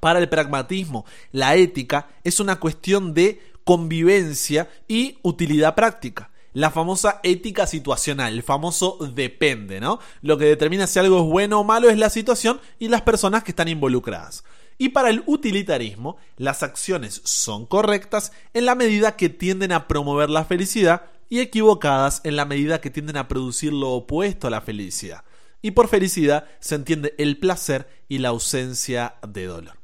Para 0.00 0.18
el 0.18 0.28
pragmatismo, 0.28 1.04
la 1.30 1.54
ética 1.54 2.08
es 2.24 2.40
una 2.40 2.58
cuestión 2.58 3.14
de 3.14 3.40
convivencia 3.70 4.68
y 4.88 5.18
utilidad 5.22 5.76
práctica. 5.76 6.32
La 6.54 6.72
famosa 6.72 7.20
ética 7.22 7.68
situacional, 7.68 8.32
el 8.32 8.42
famoso 8.42 8.98
depende, 9.14 9.78
¿no? 9.78 10.00
Lo 10.22 10.38
que 10.38 10.46
determina 10.46 10.88
si 10.88 10.98
algo 10.98 11.18
es 11.18 11.24
bueno 11.30 11.60
o 11.60 11.62
malo 11.62 11.88
es 11.88 11.96
la 11.96 12.10
situación 12.10 12.60
y 12.80 12.88
las 12.88 13.02
personas 13.02 13.44
que 13.44 13.52
están 13.52 13.68
involucradas. 13.68 14.42
Y 14.76 14.88
para 14.88 15.08
el 15.08 15.22
utilitarismo, 15.24 16.16
las 16.36 16.64
acciones 16.64 17.20
son 17.22 17.64
correctas 17.64 18.32
en 18.54 18.66
la 18.66 18.74
medida 18.74 19.14
que 19.14 19.28
tienden 19.28 19.70
a 19.70 19.86
promover 19.86 20.30
la 20.30 20.44
felicidad 20.44 21.02
y 21.28 21.38
equivocadas 21.38 22.22
en 22.24 22.34
la 22.34 22.46
medida 22.46 22.80
que 22.80 22.90
tienden 22.90 23.18
a 23.18 23.28
producir 23.28 23.72
lo 23.72 23.90
opuesto 23.90 24.48
a 24.48 24.50
la 24.50 24.62
felicidad. 24.62 25.22
Y 25.62 25.70
por 25.70 25.86
felicidad 25.86 26.48
se 26.58 26.74
entiende 26.74 27.14
el 27.18 27.38
placer 27.38 27.88
y 28.08 28.18
la 28.18 28.30
ausencia 28.30 29.14
de 29.28 29.44
dolor. 29.44 29.79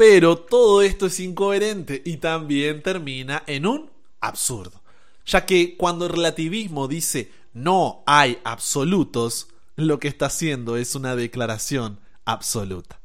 Pero 0.00 0.38
todo 0.38 0.80
esto 0.80 1.08
es 1.08 1.20
incoherente 1.20 2.00
y 2.06 2.16
también 2.16 2.82
termina 2.82 3.42
en 3.46 3.66
un 3.66 3.90
absurdo. 4.22 4.80
Ya 5.26 5.44
que 5.44 5.76
cuando 5.76 6.06
el 6.06 6.12
relativismo 6.12 6.88
dice 6.88 7.30
no 7.52 8.02
hay 8.06 8.38
absolutos, 8.42 9.48
lo 9.76 10.00
que 10.00 10.08
está 10.08 10.24
haciendo 10.24 10.78
es 10.78 10.94
una 10.94 11.16
declaración 11.16 12.00
absoluta. 12.24 12.98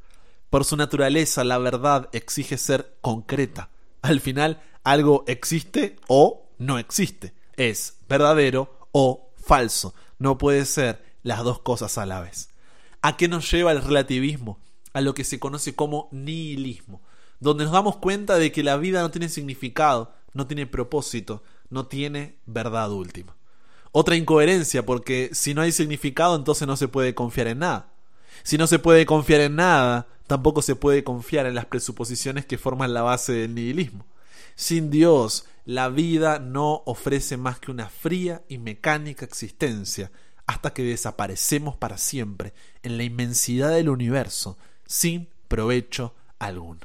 Por 0.48 0.64
su 0.64 0.78
naturaleza, 0.78 1.44
la 1.44 1.58
verdad 1.58 2.08
exige 2.12 2.56
ser 2.56 2.96
concreta. 3.02 3.68
Al 4.00 4.20
final, 4.20 4.62
algo 4.82 5.24
existe 5.26 5.96
o 6.08 6.48
no 6.56 6.78
existe. 6.78 7.34
Es 7.58 7.98
verdadero 8.08 8.88
o 8.92 9.34
falso. 9.36 9.94
No 10.18 10.38
puede 10.38 10.64
ser 10.64 11.04
las 11.22 11.44
dos 11.44 11.58
cosas 11.58 11.98
a 11.98 12.06
la 12.06 12.22
vez. 12.22 12.48
¿A 13.02 13.18
qué 13.18 13.28
nos 13.28 13.50
lleva 13.52 13.72
el 13.72 13.82
relativismo? 13.82 14.58
A 14.96 15.02
lo 15.02 15.12
que 15.12 15.24
se 15.24 15.38
conoce 15.38 15.74
como 15.74 16.08
nihilismo, 16.10 17.02
donde 17.38 17.64
nos 17.64 17.74
damos 17.74 17.98
cuenta 17.98 18.38
de 18.38 18.50
que 18.50 18.62
la 18.62 18.78
vida 18.78 19.02
no 19.02 19.10
tiene 19.10 19.28
significado, 19.28 20.14
no 20.32 20.46
tiene 20.46 20.66
propósito, 20.66 21.42
no 21.68 21.86
tiene 21.86 22.38
verdad 22.46 22.90
última. 22.90 23.36
Otra 23.92 24.16
incoherencia, 24.16 24.86
porque 24.86 25.28
si 25.34 25.52
no 25.52 25.60
hay 25.60 25.70
significado, 25.70 26.34
entonces 26.34 26.66
no 26.66 26.78
se 26.78 26.88
puede 26.88 27.14
confiar 27.14 27.48
en 27.48 27.58
nada. 27.58 27.90
Si 28.42 28.56
no 28.56 28.66
se 28.66 28.78
puede 28.78 29.04
confiar 29.04 29.42
en 29.42 29.56
nada, 29.56 30.06
tampoco 30.26 30.62
se 30.62 30.76
puede 30.76 31.04
confiar 31.04 31.44
en 31.44 31.56
las 31.56 31.66
presuposiciones 31.66 32.46
que 32.46 32.56
forman 32.56 32.94
la 32.94 33.02
base 33.02 33.34
del 33.34 33.54
nihilismo. 33.54 34.06
Sin 34.54 34.88
Dios, 34.88 35.44
la 35.66 35.90
vida 35.90 36.38
no 36.38 36.82
ofrece 36.86 37.36
más 37.36 37.60
que 37.60 37.70
una 37.70 37.90
fría 37.90 38.44
y 38.48 38.56
mecánica 38.56 39.26
existencia, 39.26 40.10
hasta 40.46 40.72
que 40.72 40.84
desaparecemos 40.84 41.76
para 41.76 41.98
siempre 41.98 42.54
en 42.82 42.96
la 42.96 43.02
inmensidad 43.02 43.72
del 43.72 43.90
universo, 43.90 44.56
sin 44.86 45.28
provecho 45.48 46.14
alguno. 46.38 46.80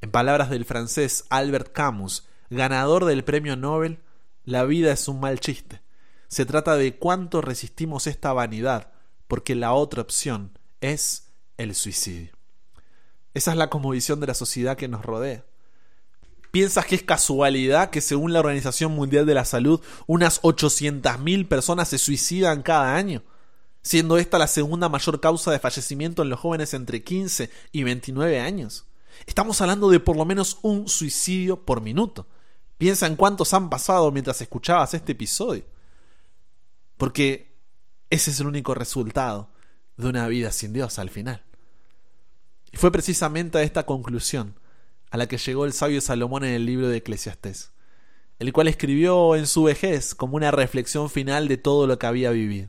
En 0.00 0.10
palabras 0.10 0.50
del 0.50 0.64
francés 0.64 1.24
Albert 1.28 1.72
Camus, 1.72 2.26
ganador 2.50 3.04
del 3.04 3.24
premio 3.24 3.56
Nobel, 3.56 3.98
la 4.44 4.64
vida 4.64 4.92
es 4.92 5.08
un 5.08 5.20
mal 5.20 5.40
chiste. 5.40 5.80
Se 6.28 6.46
trata 6.46 6.76
de 6.76 6.96
cuánto 6.96 7.40
resistimos 7.40 8.06
esta 8.06 8.32
vanidad, 8.32 8.92
porque 9.26 9.54
la 9.54 9.72
otra 9.72 10.02
opción 10.02 10.58
es 10.80 11.28
el 11.56 11.74
suicidio. 11.74 12.32
Esa 13.34 13.52
es 13.52 13.56
la 13.56 13.70
cosmovisión 13.70 14.20
de 14.20 14.26
la 14.26 14.34
sociedad 14.34 14.76
que 14.76 14.88
nos 14.88 15.04
rodea. 15.04 15.44
¿Piensas 16.50 16.86
que 16.86 16.94
es 16.94 17.02
casualidad 17.02 17.90
que 17.90 18.00
según 18.00 18.32
la 18.32 18.40
Organización 18.40 18.92
Mundial 18.92 19.26
de 19.26 19.34
la 19.34 19.44
Salud 19.44 19.80
unas 20.06 20.40
800.000 20.42 21.46
personas 21.46 21.88
se 21.88 21.98
suicidan 21.98 22.62
cada 22.62 22.96
año? 22.96 23.22
Siendo 23.88 24.18
esta 24.18 24.36
la 24.38 24.48
segunda 24.48 24.90
mayor 24.90 25.18
causa 25.18 25.50
de 25.50 25.58
fallecimiento 25.58 26.20
en 26.20 26.28
los 26.28 26.38
jóvenes 26.38 26.74
entre 26.74 27.02
15 27.02 27.50
y 27.72 27.84
29 27.84 28.38
años. 28.38 28.84
Estamos 29.26 29.62
hablando 29.62 29.88
de 29.88 29.98
por 29.98 30.14
lo 30.14 30.26
menos 30.26 30.58
un 30.60 30.90
suicidio 30.90 31.64
por 31.64 31.80
minuto. 31.80 32.26
Piensa 32.76 33.06
en 33.06 33.16
cuántos 33.16 33.54
han 33.54 33.70
pasado 33.70 34.12
mientras 34.12 34.42
escuchabas 34.42 34.92
este 34.92 35.12
episodio. 35.12 35.64
Porque 36.98 37.56
Ese 38.10 38.30
es 38.30 38.40
el 38.40 38.46
único 38.46 38.74
resultado 38.74 39.48
de 39.96 40.06
una 40.06 40.28
vida 40.28 40.52
sin 40.52 40.74
Dios 40.74 40.98
al 40.98 41.08
final. 41.08 41.42
Y 42.70 42.76
fue 42.76 42.92
precisamente 42.92 43.56
a 43.56 43.62
esta 43.62 43.86
conclusión 43.86 44.54
a 45.10 45.16
la 45.16 45.28
que 45.28 45.38
llegó 45.38 45.64
el 45.64 45.72
sabio 45.72 46.02
Salomón 46.02 46.44
en 46.44 46.52
el 46.52 46.66
libro 46.66 46.88
de 46.88 46.98
Eclesiastés, 46.98 47.70
el 48.38 48.52
cual 48.52 48.68
escribió 48.68 49.34
en 49.34 49.46
su 49.46 49.62
vejez 49.62 50.14
como 50.14 50.36
una 50.36 50.50
reflexión 50.50 51.08
final 51.08 51.48
de 51.48 51.56
todo 51.56 51.86
lo 51.86 51.98
que 51.98 52.06
había 52.06 52.30
vivido. 52.30 52.68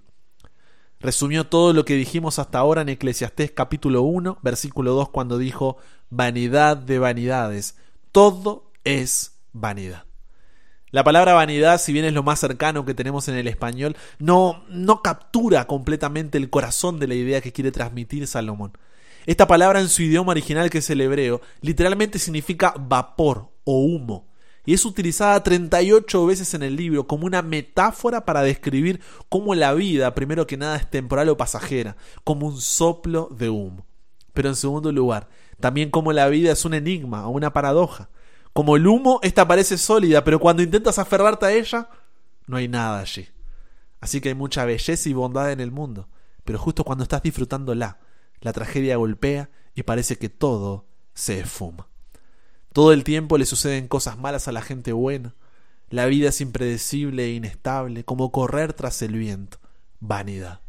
Resumió 1.01 1.47
todo 1.47 1.71
lo 1.71 1.85
que 1.85 1.95
dijimos 1.95 2.39
hasta 2.39 2.59
ahora 2.59 2.81
en 2.81 2.89
Eclesiastés 2.89 3.51
capítulo 3.51 4.01
1, 4.01 4.39
versículo 4.41 4.93
2, 4.95 5.09
cuando 5.09 5.37
dijo, 5.37 5.77
vanidad 6.09 6.75
de 6.75 6.99
vanidades, 6.99 7.77
todo 8.11 8.73
es 8.83 9.39
vanidad. 9.53 10.03
La 10.91 11.05
palabra 11.05 11.33
vanidad, 11.33 11.79
si 11.79 11.93
bien 11.93 12.03
es 12.03 12.11
lo 12.11 12.23
más 12.23 12.39
cercano 12.39 12.83
que 12.83 12.95
tenemos 12.95 13.29
en 13.29 13.35
el 13.35 13.47
español, 13.47 13.95
no, 14.17 14.65
no 14.67 15.01
captura 15.01 15.67
completamente 15.67 16.37
el 16.37 16.49
corazón 16.49 16.99
de 16.99 17.07
la 17.07 17.15
idea 17.15 17.39
que 17.39 17.53
quiere 17.53 17.71
transmitir 17.71 18.27
Salomón. 18.27 18.77
Esta 19.25 19.47
palabra 19.47 19.79
en 19.79 19.87
su 19.87 20.01
idioma 20.01 20.31
original, 20.31 20.69
que 20.69 20.79
es 20.79 20.89
el 20.89 20.99
hebreo, 20.99 21.39
literalmente 21.61 22.19
significa 22.19 22.73
vapor 22.77 23.49
o 23.63 23.79
humo, 23.85 24.27
y 24.69 24.73
es 24.75 24.85
utilizada 24.85 25.41
38 25.41 26.27
veces 26.27 26.53
en 26.53 26.61
el 26.61 26.75
libro 26.75 27.07
como 27.07 27.25
una 27.25 27.41
metáfora 27.41 28.23
para 28.23 28.43
describir 28.43 29.01
cómo 29.27 29.55
la 29.55 29.73
vida, 29.73 30.13
primero 30.13 30.45
que 30.45 30.57
nada, 30.57 30.75
es 30.75 30.87
temporal 30.87 31.27
o 31.29 31.37
pasajera, 31.37 31.97
como 32.23 32.45
un 32.45 32.61
soplo 32.61 33.29
de 33.35 33.49
humo. 33.49 33.87
Pero 34.31 34.49
en 34.49 34.55
segundo 34.55 34.91
lugar, 34.91 35.27
también 35.59 35.89
como 35.89 36.13
la 36.13 36.27
vida 36.27 36.51
es 36.51 36.65
un 36.65 36.75
enigma 36.75 37.27
o 37.27 37.31
una 37.31 37.51
paradoja. 37.51 38.11
Como 38.53 38.75
el 38.75 38.85
humo, 38.85 39.19
esta 39.23 39.47
parece 39.47 39.75
sólida, 39.75 40.23
pero 40.23 40.37
cuando 40.39 40.61
intentas 40.61 40.99
aferrarte 40.99 41.47
a 41.47 41.51
ella, 41.51 41.89
no 42.45 42.57
hay 42.57 42.67
nada 42.67 42.99
allí. 42.99 43.27
Así 43.99 44.21
que 44.21 44.29
hay 44.29 44.35
mucha 44.35 44.65
belleza 44.65 45.09
y 45.09 45.13
bondad 45.13 45.51
en 45.51 45.61
el 45.61 45.71
mundo, 45.71 46.09
pero 46.45 46.59
justo 46.59 46.83
cuando 46.83 47.01
estás 47.01 47.23
disfrutándola, 47.23 47.97
la 48.39 48.53
tragedia 48.53 48.97
golpea 48.97 49.49
y 49.73 49.81
parece 49.81 50.19
que 50.19 50.29
todo 50.29 50.85
se 51.15 51.39
esfuma. 51.39 51.88
Todo 52.73 52.93
el 52.93 53.03
tiempo 53.03 53.37
le 53.37 53.45
suceden 53.45 53.87
cosas 53.87 54.17
malas 54.17 54.47
a 54.47 54.51
la 54.51 54.61
gente 54.61 54.91
buena. 54.91 55.33
La 55.89 56.05
vida 56.05 56.29
es 56.29 56.41
impredecible 56.41 57.25
e 57.25 57.33
inestable, 57.33 58.03
como 58.03 58.31
correr 58.31 58.73
tras 58.73 59.01
el 59.01 59.13
viento. 59.13 59.57
Vanidad. 59.99 60.61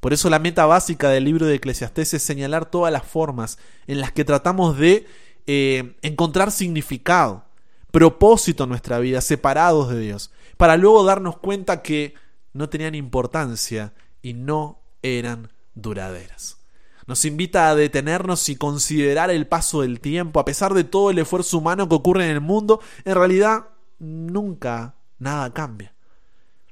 Por 0.00 0.12
eso 0.12 0.28
la 0.30 0.38
meta 0.38 0.66
básica 0.66 1.08
del 1.08 1.24
libro 1.24 1.46
de 1.46 1.54
Eclesiastés 1.54 2.14
es 2.14 2.22
señalar 2.22 2.66
todas 2.66 2.92
las 2.92 3.04
formas 3.04 3.58
en 3.86 4.00
las 4.00 4.12
que 4.12 4.24
tratamos 4.24 4.76
de 4.76 5.06
eh, 5.46 5.96
encontrar 6.02 6.52
significado, 6.52 7.44
propósito 7.90 8.64
en 8.64 8.70
nuestra 8.70 8.98
vida, 8.98 9.20
separados 9.20 9.88
de 9.88 10.00
Dios, 10.00 10.30
para 10.56 10.76
luego 10.76 11.04
darnos 11.04 11.38
cuenta 11.38 11.82
que 11.82 12.14
no 12.52 12.68
tenían 12.68 12.94
importancia 12.94 13.92
y 14.20 14.34
no 14.34 14.78
eran 15.02 15.50
duraderas. 15.74 16.58
Nos 17.06 17.24
invita 17.24 17.68
a 17.68 17.74
detenernos 17.74 18.48
y 18.48 18.56
considerar 18.56 19.30
el 19.30 19.46
paso 19.46 19.82
del 19.82 20.00
tiempo. 20.00 20.40
A 20.40 20.44
pesar 20.44 20.72
de 20.74 20.84
todo 20.84 21.10
el 21.10 21.18
esfuerzo 21.18 21.58
humano 21.58 21.88
que 21.88 21.94
ocurre 21.94 22.24
en 22.24 22.30
el 22.30 22.40
mundo, 22.40 22.80
en 23.04 23.14
realidad 23.14 23.68
nunca 23.98 24.94
nada 25.18 25.52
cambia. 25.52 25.94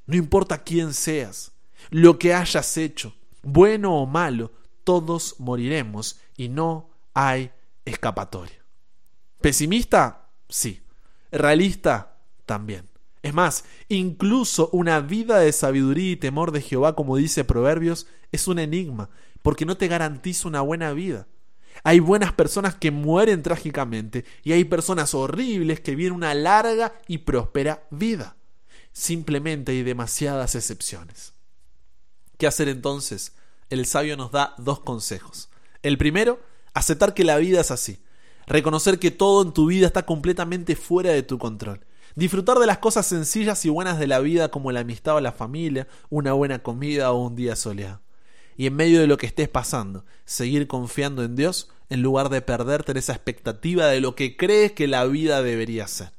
No 0.05 0.15
importa 0.15 0.63
quién 0.63 0.93
seas, 0.93 1.51
lo 1.89 2.19
que 2.19 2.33
hayas 2.33 2.77
hecho, 2.77 3.15
bueno 3.41 3.95
o 3.95 4.05
malo, 4.05 4.51
todos 4.83 5.35
moriremos 5.39 6.19
y 6.35 6.49
no 6.49 6.89
hay 7.13 7.51
escapatoria. 7.85 8.63
¿Pesimista? 9.39 10.29
Sí. 10.49 10.81
¿Realista? 11.31 12.17
También. 12.45 12.89
Es 13.21 13.33
más, 13.33 13.63
incluso 13.87 14.69
una 14.73 14.99
vida 14.99 15.39
de 15.39 15.53
sabiduría 15.53 16.11
y 16.11 16.15
temor 16.17 16.51
de 16.51 16.61
Jehová, 16.61 16.93
como 16.93 17.15
dice 17.15 17.45
Proverbios, 17.45 18.07
es 18.33 18.47
un 18.47 18.59
enigma, 18.59 19.09
porque 19.43 19.67
no 19.67 19.77
te 19.77 19.87
garantiza 19.87 20.47
una 20.47 20.61
buena 20.61 20.91
vida. 20.93 21.27
Hay 21.83 21.99
buenas 21.99 22.33
personas 22.33 22.73
que 22.73 22.89
mueren 22.89 23.43
trágicamente 23.43 24.25
y 24.43 24.53
hay 24.53 24.63
personas 24.63 25.13
horribles 25.13 25.79
que 25.81 25.95
viven 25.95 26.13
una 26.13 26.33
larga 26.33 26.93
y 27.07 27.19
próspera 27.19 27.85
vida. 27.91 28.35
Simplemente 28.91 29.73
hay 29.73 29.83
demasiadas 29.83 30.55
excepciones. 30.55 31.33
¿Qué 32.37 32.47
hacer 32.47 32.69
entonces? 32.69 33.33
El 33.69 33.85
sabio 33.85 34.17
nos 34.17 34.31
da 34.31 34.55
dos 34.57 34.79
consejos. 34.79 35.49
El 35.83 35.99
primero, 35.99 36.41
aceptar 36.73 37.13
que 37.13 37.23
la 37.23 37.37
vida 37.37 37.61
es 37.61 37.69
así. 37.69 38.03
Reconocer 38.47 38.97
que 38.97 39.11
todo 39.11 39.43
en 39.43 39.53
tu 39.53 39.67
vida 39.67 39.85
está 39.85 40.05
completamente 40.05 40.75
fuera 40.75 41.11
de 41.11 41.23
tu 41.23 41.37
control 41.37 41.85
Disfrutar 42.15 42.59
de 42.59 42.67
las 42.67 42.77
cosas 42.77 43.07
sencillas 43.07 43.65
y 43.65 43.69
buenas 43.69 43.97
de 43.97 44.05
la 44.05 44.19
vida 44.19 44.49
como 44.49 44.71
la 44.71 44.81
amistad 44.81 45.15
o 45.15 45.19
la 45.19 45.31
familia, 45.31 45.87
una 46.09 46.33
buena 46.33 46.59
comida 46.59 47.11
o 47.11 47.25
un 47.25 47.35
día 47.35 47.55
soleado. 47.55 48.02
Y 48.57 48.67
en 48.67 48.75
medio 48.75 48.99
de 48.99 49.07
lo 49.07 49.17
que 49.17 49.25
estés 49.25 49.49
pasando, 49.49 50.05
seguir 50.25 50.67
confiando 50.67 51.23
en 51.23 51.35
Dios 51.35 51.69
en 51.89 52.01
lugar 52.01 52.29
de 52.29 52.41
perderte 52.41 52.91
en 52.91 52.97
esa 52.97 53.13
expectativa 53.13 53.87
de 53.87 54.01
lo 54.01 54.15
que 54.15 54.37
crees 54.37 54.71
que 54.71 54.87
la 54.87 55.05
vida 55.05 55.41
debería 55.41 55.87
ser. 55.87 56.11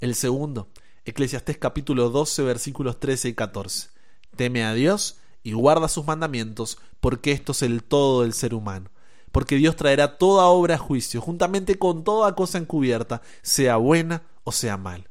El 0.00 0.14
segundo, 0.14 0.68
Eclesiastés 1.04 1.58
capítulo 1.58 2.10
12 2.10 2.42
versículos 2.42 3.00
13 3.00 3.30
y 3.30 3.34
14. 3.34 3.88
Teme 4.36 4.64
a 4.64 4.74
Dios 4.74 5.18
y 5.42 5.52
guarda 5.52 5.88
sus 5.88 6.06
mandamientos, 6.06 6.78
porque 7.00 7.32
esto 7.32 7.52
es 7.52 7.62
el 7.62 7.82
todo 7.82 8.22
del 8.22 8.32
ser 8.34 8.54
humano 8.54 8.90
porque 9.32 9.56
Dios 9.56 9.76
traerá 9.76 10.18
toda 10.18 10.46
obra 10.46 10.76
a 10.76 10.78
juicio, 10.78 11.20
juntamente 11.20 11.78
con 11.78 12.04
toda 12.04 12.34
cosa 12.34 12.58
encubierta, 12.58 13.22
sea 13.42 13.76
buena 13.76 14.22
o 14.44 14.52
sea 14.52 14.76
mal. 14.76 15.08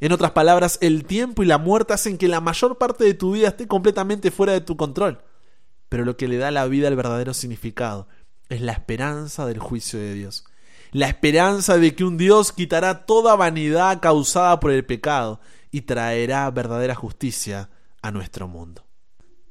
En 0.00 0.12
otras 0.12 0.32
palabras, 0.32 0.78
el 0.80 1.04
tiempo 1.04 1.42
y 1.42 1.46
la 1.46 1.58
muerte 1.58 1.92
hacen 1.92 2.18
que 2.18 2.28
la 2.28 2.40
mayor 2.40 2.78
parte 2.78 3.04
de 3.04 3.14
tu 3.14 3.32
vida 3.32 3.48
esté 3.48 3.66
completamente 3.66 4.30
fuera 4.30 4.52
de 4.52 4.60
tu 4.60 4.76
control. 4.76 5.20
Pero 5.88 6.04
lo 6.04 6.16
que 6.16 6.28
le 6.28 6.38
da 6.38 6.48
a 6.48 6.52
la 6.52 6.66
vida 6.66 6.88
el 6.88 6.96
verdadero 6.96 7.34
significado 7.34 8.08
es 8.48 8.60
la 8.60 8.72
esperanza 8.72 9.46
del 9.46 9.58
juicio 9.58 9.98
de 9.98 10.14
Dios. 10.14 10.44
La 10.92 11.08
esperanza 11.08 11.76
de 11.76 11.94
que 11.94 12.04
un 12.04 12.16
Dios 12.16 12.52
quitará 12.52 13.04
toda 13.04 13.36
vanidad 13.36 14.00
causada 14.00 14.58
por 14.58 14.70
el 14.70 14.86
pecado 14.86 15.40
y 15.70 15.82
traerá 15.82 16.50
verdadera 16.50 16.94
justicia 16.94 17.68
a 18.00 18.10
nuestro 18.10 18.48
mundo. 18.48 18.86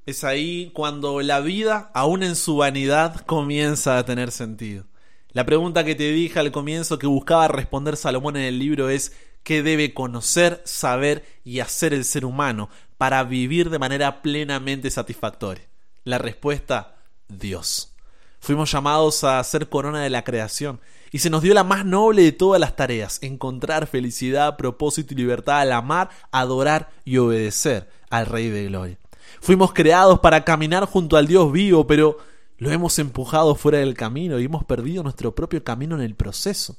Es 0.06 0.24
ahí 0.24 0.72
cuando 0.74 1.22
la 1.22 1.42
vida, 1.42 1.92
aún 1.94 2.24
en 2.24 2.36
su 2.36 2.56
vanidad, 2.56 3.26
comienza 3.26 3.98
a 3.98 4.06
tener 4.06 4.32
sentido. 4.32 4.86
La 5.32 5.46
pregunta 5.46 5.84
que 5.84 5.96
te 5.96 6.12
dije 6.12 6.40
al 6.40 6.52
comienzo 6.52 6.98
que 6.98 7.08
buscaba 7.08 7.48
responder 7.48 7.98
Salomón 7.98 8.38
en 8.38 8.44
el 8.44 8.58
libro 8.58 8.90
es 8.90 9.14
¿qué 9.44 9.62
debe 9.62 9.94
conocer, 9.94 10.62
saber 10.64 11.26
y 11.44 11.60
hacer 11.60 11.94
el 11.94 12.06
ser 12.06 12.26
humano 12.26 12.70
para 12.98 13.24
vivir 13.24 13.70
de 13.70 13.80
manera 13.80 14.22
plenamente 14.22 14.90
satisfactoria? 14.90 15.68
La 16.08 16.20
respuesta, 16.20 16.96
Dios. 17.28 17.94
Fuimos 18.40 18.72
llamados 18.72 19.26
a 19.26 19.44
ser 19.44 19.68
corona 19.68 20.02
de 20.02 20.10
la 20.10 20.24
creación 20.24 20.80
y 21.12 21.20
se 21.20 21.30
nos 21.30 21.42
dio 21.42 21.54
la 21.54 21.66
más 21.66 21.86
noble 21.86 22.22
de 22.22 22.32
todas 22.32 22.62
las 22.62 22.78
tareas, 22.78 23.20
encontrar 23.22 23.88
felicidad, 23.88 24.56
propósito 24.56 25.14
y 25.14 25.18
libertad 25.18 25.60
al 25.60 25.74
amar, 25.74 26.10
adorar 26.32 26.92
y 27.04 27.18
obedecer 27.18 27.90
al 28.10 28.26
Rey 28.26 28.48
de 28.50 28.68
Gloria. 28.68 28.98
Fuimos 29.42 29.74
creados 29.74 30.22
para 30.22 30.46
caminar 30.46 30.86
junto 30.86 31.18
al 31.18 31.28
Dios 31.28 31.52
vivo, 31.52 31.86
pero 31.88 32.20
lo 32.58 32.72
hemos 32.72 32.98
empujado 33.00 33.56
fuera 33.56 33.80
del 33.80 33.94
camino 33.94 34.40
y 34.40 34.46
hemos 34.46 34.64
perdido 34.64 35.04
nuestro 35.04 35.36
propio 35.36 35.62
camino 35.62 35.96
en 35.96 36.04
el 36.04 36.16
proceso. 36.16 36.78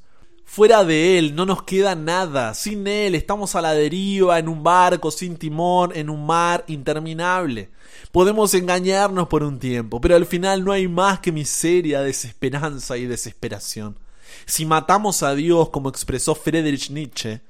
Fuera 0.50 0.82
de 0.82 1.18
Él 1.18 1.34
no 1.34 1.44
nos 1.44 1.62
queda 1.62 1.94
nada. 1.94 2.54
Sin 2.54 2.86
Él 2.86 3.14
estamos 3.14 3.54
a 3.54 3.60
la 3.60 3.74
deriva, 3.74 4.38
en 4.38 4.48
un 4.48 4.62
barco 4.62 5.10
sin 5.10 5.36
timón, 5.36 5.92
en 5.94 6.08
un 6.08 6.24
mar 6.24 6.64
interminable. 6.68 7.70
Podemos 8.12 8.54
engañarnos 8.54 9.28
por 9.28 9.42
un 9.42 9.58
tiempo, 9.58 10.00
pero 10.00 10.16
al 10.16 10.24
final 10.24 10.64
no 10.64 10.72
hay 10.72 10.88
más 10.88 11.20
que 11.20 11.32
miseria, 11.32 12.00
desesperanza 12.00 12.96
y 12.96 13.04
desesperación. 13.04 13.98
Si 14.46 14.64
matamos 14.64 15.22
a 15.22 15.34
Dios, 15.34 15.68
como 15.68 15.90
expresó 15.90 16.34
Friedrich 16.34 16.88
Nietzsche, 16.88 17.42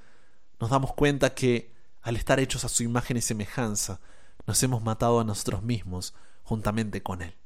nos 0.58 0.68
damos 0.68 0.92
cuenta 0.92 1.34
que, 1.34 1.72
al 2.02 2.16
estar 2.16 2.40
hechos 2.40 2.64
a 2.64 2.68
su 2.68 2.82
imagen 2.82 3.16
y 3.16 3.20
semejanza, 3.20 4.00
nos 4.44 4.60
hemos 4.64 4.82
matado 4.82 5.20
a 5.20 5.24
nosotros 5.24 5.62
mismos 5.62 6.14
juntamente 6.42 7.00
con 7.00 7.22
Él. 7.22 7.36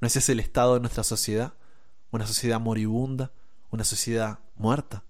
¿No 0.00 0.06
es 0.06 0.14
ese 0.14 0.32
el 0.32 0.40
estado 0.40 0.74
de 0.74 0.80
nuestra 0.80 1.02
sociedad? 1.02 1.54
¿Una 2.12 2.28
sociedad 2.28 2.60
moribunda? 2.60 3.32
¿Una 3.70 3.84
sociedad 3.84 4.38
muerta? 4.56 5.02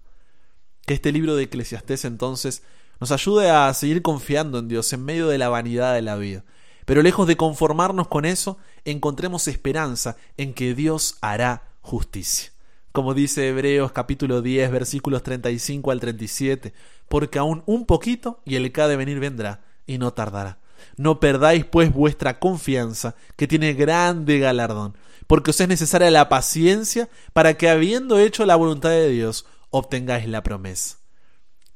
Que 0.85 0.93
este 0.93 1.11
libro 1.11 1.35
de 1.35 1.43
Eclesiastés 1.43 2.05
entonces 2.05 2.63
nos 2.99 3.11
ayude 3.11 3.49
a 3.49 3.73
seguir 3.73 4.01
confiando 4.01 4.59
en 4.59 4.67
Dios 4.67 4.91
en 4.93 5.05
medio 5.05 5.27
de 5.27 5.37
la 5.37 5.49
vanidad 5.49 5.93
de 5.93 6.01
la 6.01 6.15
vida. 6.15 6.43
Pero 6.85 7.01
lejos 7.01 7.27
de 7.27 7.37
conformarnos 7.37 8.07
con 8.07 8.25
eso, 8.25 8.57
encontremos 8.83 9.47
esperanza 9.47 10.17
en 10.37 10.53
que 10.53 10.73
Dios 10.73 11.17
hará 11.21 11.63
justicia. 11.81 12.51
Como 12.91 13.13
dice 13.13 13.47
Hebreos 13.47 13.91
capítulo 13.91 14.41
10 14.41 14.71
versículos 14.71 15.23
35 15.23 15.91
al 15.91 15.99
37, 15.99 16.73
porque 17.07 17.39
aún 17.39 17.63
un 17.67 17.85
poquito 17.85 18.41
y 18.43 18.55
el 18.55 18.71
que 18.71 18.81
ha 18.81 18.87
de 18.87 18.97
venir 18.97 19.19
vendrá 19.19 19.61
y 19.85 19.99
no 19.99 20.13
tardará. 20.13 20.57
No 20.97 21.19
perdáis 21.19 21.65
pues 21.65 21.93
vuestra 21.93 22.39
confianza, 22.39 23.15
que 23.35 23.47
tiene 23.47 23.73
grande 23.73 24.39
galardón, 24.39 24.95
porque 25.29 25.51
os 25.51 25.61
es 25.61 25.67
necesaria 25.67 26.09
la 26.09 26.27
paciencia 26.27 27.07
para 27.33 27.53
que 27.53 27.69
habiendo 27.69 28.17
hecho 28.17 28.47
la 28.47 28.55
voluntad 28.55 28.89
de 28.89 29.09
Dios, 29.09 29.45
obtengáis 29.69 30.27
la 30.27 30.41
promesa. 30.41 30.97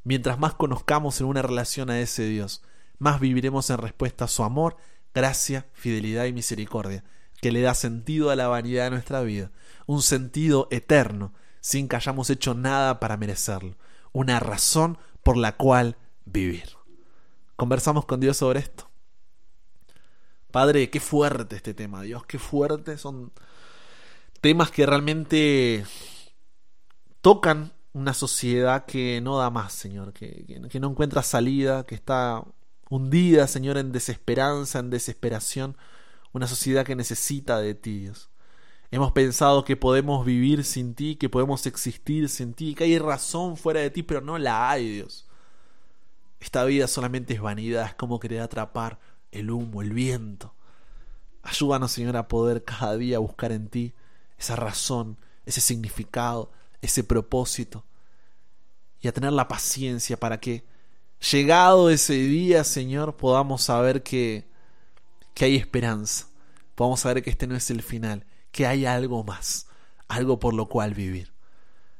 Mientras 0.04 0.39
más 0.39 0.56
conozcamos 0.56 1.22
en 1.22 1.28
una 1.28 1.44
relación 1.44 1.92
a 1.92 2.00
ese 2.00 2.26
Dios, 2.26 2.63
más 2.98 3.20
viviremos 3.20 3.70
en 3.70 3.78
respuesta 3.78 4.26
a 4.26 4.28
su 4.28 4.44
amor, 4.44 4.78
gracia, 5.13 5.68
fidelidad 5.74 6.26
y 6.26 6.34
misericordia, 6.34 7.04
que 7.42 7.52
le 7.52 7.62
da 7.62 7.76
sentido 7.76 8.32
a 8.32 8.36
la 8.36 8.48
vanidad 8.48 8.86
de 8.86 8.89
nuestra 8.89 9.22
vida, 9.22 9.52
un 9.86 10.02
sentido 10.02 10.68
eterno, 10.72 11.32
sin 11.62 11.88
que 11.88 11.96
hayamos 11.96 12.32
hecho 12.32 12.56
nada 12.56 13.00
para 13.00 13.18
merecerlo, 13.18 13.78
una 14.13 14.39
razón 14.39 14.98
por 15.22 15.38
la 15.38 15.58
cual 15.58 15.96
vivir. 16.26 16.72
Conversamos 17.56 18.06
con 18.06 18.20
Dios 18.20 18.36
sobre 18.36 18.62
esto. 18.62 18.89
Padre, 20.54 20.92
qué 20.92 21.00
fuerte 21.00 21.56
este 21.56 21.74
tema, 21.74 22.04
Dios, 22.04 22.28
qué 22.28 22.38
fuerte. 22.38 23.00
Son 23.00 23.32
temas 24.39 24.70
que 24.70 24.86
realmente 24.86 25.84
tocan 27.22 27.74
una 27.92 28.13
sociedad 28.13 28.86
que 28.86 29.20
no 29.20 29.39
da 29.39 29.50
más, 29.50 29.74
Señor, 29.74 30.13
que, 30.13 30.46
que, 30.70 30.80
no 30.80 30.92
encuentra 30.92 31.24
salida, 31.24 31.88
que 31.88 31.96
está 31.96 32.44
hundida, 32.88 33.48
Señor, 33.48 33.80
en 33.80 33.92
desesperanza, 33.92 34.78
en 34.78 34.92
desesperación. 34.92 35.76
Una 36.34 36.46
sociedad 36.46 36.86
que 36.86 36.96
necesita 36.96 37.60
de 37.60 37.74
ti, 37.74 38.02
Dios. 38.02 38.30
Hemos 38.92 39.12
pensado 39.12 39.66
que 39.66 39.76
podemos 39.76 40.24
vivir 40.24 40.66
sin 40.66 40.94
ti, 40.94 41.16
que 41.16 41.30
podemos 41.30 41.66
existir 41.66 42.30
sin 42.30 42.54
ti, 42.54 42.76
que 42.76 42.84
hay 42.84 43.00
razón 43.00 43.58
fuera 43.58 43.80
de 43.80 43.89
ti, 43.89 44.04
pero 44.04 44.22
no 44.22 44.38
la 44.38 44.70
hay, 44.70 44.88
Dios. 44.88 45.28
Esta 46.39 46.63
vida 46.63 46.86
solamente 46.88 47.34
es 47.34 47.42
vanidad, 47.42 47.88
es 47.88 47.96
como 47.96 48.20
querer 48.20 48.42
atrapar 48.42 49.00
el 49.34 49.52
humo, 49.52 49.82
el 49.82 49.91
viento. 49.91 50.56
Ayúdanos, 51.41 51.91
Señor, 51.91 52.15
a 52.15 52.28
poder 52.28 52.63
cada 52.63 52.96
día 52.96 53.19
buscar 53.19 53.52
en 53.52 53.67
ti 53.67 53.93
esa 54.38 54.56
razón, 54.56 55.17
ese 55.46 55.62
significado, 55.62 56.52
ese 56.82 57.04
propósito. 57.04 57.86
Y 59.02 59.08
a 59.08 59.13
tener 59.13 59.34
la 59.34 59.48
paciencia 59.48 60.17
para 60.17 60.39
que, 60.39 60.63
llegado 61.32 61.89
ese 61.89 62.13
día, 62.13 62.63
Señor, 62.63 63.17
podamos 63.17 63.63
saber 63.63 64.04
que, 64.04 64.48
que 65.34 65.46
hay 65.46 65.56
esperanza. 65.56 66.28
Podamos 66.76 67.02
saber 67.02 67.22
que 67.24 67.30
este 67.30 67.48
no 67.48 67.56
es 67.56 67.69
el 67.69 67.82
final, 67.82 68.26
que 68.52 68.65
hay 68.65 68.86
algo 68.86 69.24
más, 69.24 69.67
algo 70.08 70.39
por 70.39 70.54
lo 70.54 70.69
cual 70.69 70.93
vivir. 70.93 71.34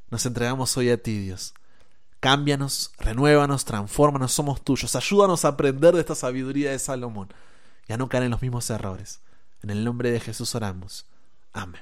Nos 0.10 0.26
entregamos 0.26 0.78
hoy 0.78 0.90
a 0.90 1.02
ti, 1.02 1.18
Dios. 1.18 1.54
Cámbianos, 2.24 2.94
renuévanos, 3.00 3.66
transfórmanos, 3.66 4.32
somos 4.32 4.62
tuyos. 4.62 4.96
Ayúdanos 4.96 5.44
a 5.44 5.50
aprender 5.50 5.94
de 5.94 6.00
esta 6.00 6.16
sabiduría 6.16 6.72
de 6.72 6.80
Salomón 6.80 7.28
y 7.86 7.92
a 7.92 7.98
no 7.98 8.08
caer 8.08 8.24
en 8.24 8.32
los 8.32 8.42
mismos 8.42 8.70
errores. 8.70 9.20
En 9.62 9.72
el 9.72 9.84
nombre 9.84 10.10
de 10.10 10.22
Jesús 10.22 10.56
oramos. 10.56 11.06
Amén. 11.52 11.82